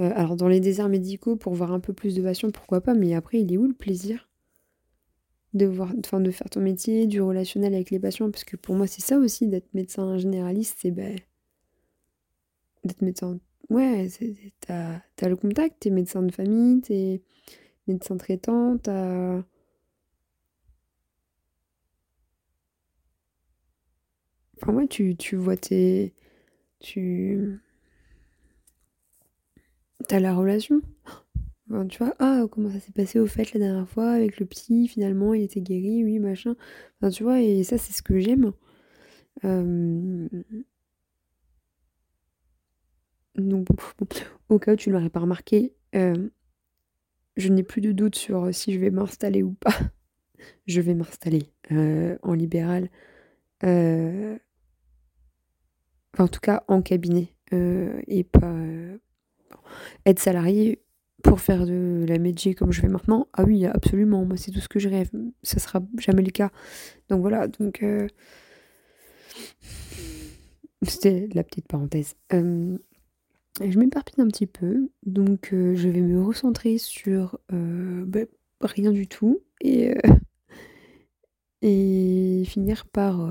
Heu, 0.00 0.12
alors 0.16 0.36
dans 0.36 0.48
les 0.48 0.60
déserts 0.60 0.88
médicaux, 0.90 1.36
pour 1.36 1.54
voir 1.54 1.72
un 1.72 1.80
peu 1.80 1.92
plus 1.94 2.14
de 2.16 2.22
patients, 2.22 2.50
pourquoi 2.50 2.80
pas, 2.82 2.94
mais 2.94 3.14
après, 3.14 3.40
il 3.42 3.52
est 3.52 3.58
où 3.58 3.66
le 3.68 3.74
plaisir? 3.74 4.28
De 5.52 5.66
voir 5.66 5.92
de 5.94 6.30
faire 6.32 6.50
ton 6.50 6.60
métier, 6.60 7.06
du 7.06 7.20
relationnel 7.20 7.74
avec 7.74 7.90
les 7.92 8.00
patients, 8.00 8.28
parce 8.30 8.42
que 8.44 8.56
pour 8.56 8.74
moi, 8.74 8.88
c'est 8.88 9.02
ça 9.02 9.18
aussi 9.18 9.46
d'être 9.46 9.72
médecin 9.72 10.16
généraliste, 10.18 10.78
c'est, 10.80 10.90
beh 10.90 11.24
d'être 12.84 13.02
médecin 13.02 13.38
ouais, 13.70 14.08
c'est 14.10 14.34
tu 14.60 14.72
as 14.72 15.00
tu 15.16 15.24
as 15.24 15.28
le 15.28 15.36
contact, 15.36 15.76
tu 15.80 15.88
es 15.88 15.90
médecin 15.90 16.22
de 16.22 16.30
famille, 16.32 16.82
tu 16.82 16.92
es 16.92 17.22
médecin 17.88 18.16
traitant, 18.16 18.78
tu 18.78 18.90
enfin, 24.64 24.74
ouais, 24.74 24.88
tu 24.88 25.16
tu 25.16 25.36
vois 25.36 25.56
tes 25.56 26.14
tu 26.80 27.60
tu 30.08 30.14
as 30.14 30.20
la 30.20 30.34
relation. 30.34 30.80
Enfin, 31.70 31.86
tu 31.86 31.98
vois: 31.98 32.14
«Ah, 32.20 32.42
comment 32.50 32.70
ça 32.70 32.80
s'est 32.80 32.92
passé 32.92 33.20
au 33.20 33.26
fait 33.26 33.52
la 33.54 33.60
dernière 33.60 33.88
fois 33.88 34.10
avec 34.12 34.38
le 34.40 34.46
psy? 34.46 34.88
Finalement, 34.88 35.34
il 35.34 35.42
était 35.42 35.60
guéri, 35.62 36.04
oui, 36.04 36.18
machin». 36.18 36.56
Enfin, 37.00 37.10
tu 37.10 37.24
vois? 37.24 37.40
Et 37.42 37.64
ça, 37.64 37.78
c'est 37.78 37.92
ce 37.94 38.02
que 38.02 38.18
j'aime. 38.20 38.52
Hem 39.44 40.28
donc 43.36 43.66
au 44.48 44.58
cas 44.58 44.72
où 44.72 44.76
tu 44.76 44.90
l'aurais 44.90 45.10
pas 45.10 45.20
remarqué, 45.20 45.74
hem, 45.92 46.30
je 47.36 47.48
n'ai 47.48 47.62
plus 47.62 47.80
de 47.80 47.92
doute 47.92 48.14
sur, 48.16 48.54
si 48.54 48.72
je 48.72 48.78
vais 48.78 48.90
m'installer 48.90 49.42
ou 49.42 49.52
pas. 49.52 49.70
Je 50.66 50.80
vais 50.80 50.94
m'installer, 50.94 51.52
heu, 51.72 52.18
en 52.22 52.34
libéral, 52.34 52.90
heu 53.64 54.38
enfin, 56.14 56.24
en 56.24 56.28
tout 56.28 56.40
cas, 56.40 56.64
en 56.68 56.80
cabinet, 56.82 57.34
heu 57.52 58.00
et 58.06 58.24
pas, 58.24 58.50
heu, 58.50 59.00
être 60.06 60.18
salariée 60.18 60.80
pour 61.22 61.40
faire 61.40 61.66
de 61.66 62.04
la 62.08 62.18
médecine 62.18 62.54
comme 62.54 62.72
je 62.72 62.80
fais 62.80 62.88
maintenant, 62.88 63.28
ah 63.32 63.44
oui, 63.44 63.66
absolument, 63.66 64.24
moi, 64.24 64.36
c'est 64.36 64.50
tout 64.50 64.60
ce 64.60 64.68
que 64.68 64.78
je 64.78 64.88
rêve. 64.88 65.10
Ça 65.42 65.58
sera 65.58 65.80
jamais 65.98 66.22
le 66.22 66.30
cas. 66.30 66.50
Donc 67.08 67.20
voilà, 67.20 67.48
donc 67.48 67.82
heu 67.82 68.08
c'était 70.82 71.28
la 71.32 71.42
petite 71.42 71.66
parenthèse. 71.66 72.14
Je 72.30 73.78
m'éparpille 73.78 74.20
un 74.20 74.28
petit 74.28 74.46
peu, 74.46 74.90
donc 75.06 75.48
je 75.52 75.88
vais 75.88 76.00
me 76.00 76.22
recentrer 76.22 76.78
sur, 76.78 77.38
bah, 77.50 78.20
rien 78.60 78.92
du 78.92 79.06
tout 79.06 79.40
et 79.60 79.94
et 81.62 82.42
finir 82.46 82.86
par, 82.86 83.30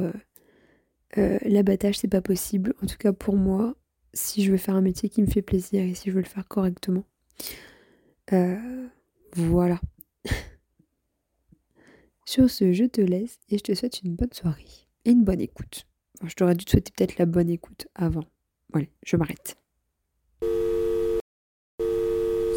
heu, 1.17 1.39
l'abattage, 1.43 1.97
c'est 1.97 2.07
pas 2.07 2.21
possible. 2.21 2.73
En 2.83 2.87
tout 2.87 2.97
cas 2.97 3.13
pour 3.13 3.35
moi, 3.35 3.75
si 4.13 4.43
je 4.43 4.51
veux 4.51 4.57
faire 4.57 4.75
un 4.75 4.81
métier 4.81 5.09
qui 5.09 5.21
me 5.21 5.27
fait 5.27 5.41
plaisir 5.41 5.83
et 5.83 5.93
si 5.93 6.09
je 6.09 6.15
veux 6.15 6.21
le 6.21 6.27
faire 6.27 6.47
correctement. 6.47 7.03
Heu, 8.31 8.89
voilà. 9.35 9.79
Sur 12.25 12.49
ce, 12.49 12.71
je 12.73 12.85
te 12.85 13.01
laisse 13.01 13.39
et 13.49 13.57
je 13.57 13.63
te 13.63 13.73
souhaite 13.73 14.01
une 14.01 14.15
bonne 14.15 14.33
soirée 14.33 14.87
et 15.05 15.11
une 15.11 15.23
bonne 15.23 15.41
écoute. 15.41 15.85
Je 16.23 16.33
t'aurais 16.35 16.55
dû 16.55 16.65
te 16.65 16.71
souhaiter 16.71 16.91
peut-être 16.95 17.17
la 17.17 17.25
bonne 17.25 17.49
écoute 17.49 17.87
avant. 17.95 18.23
Allez, 18.73 18.89
je 19.05 19.17
m'arrête. 19.17 19.57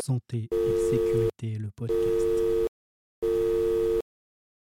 Santé 0.05 0.49
et 0.53 0.91
sécurité, 0.91 1.59
le 1.59 1.71
podcast. 1.71 2.36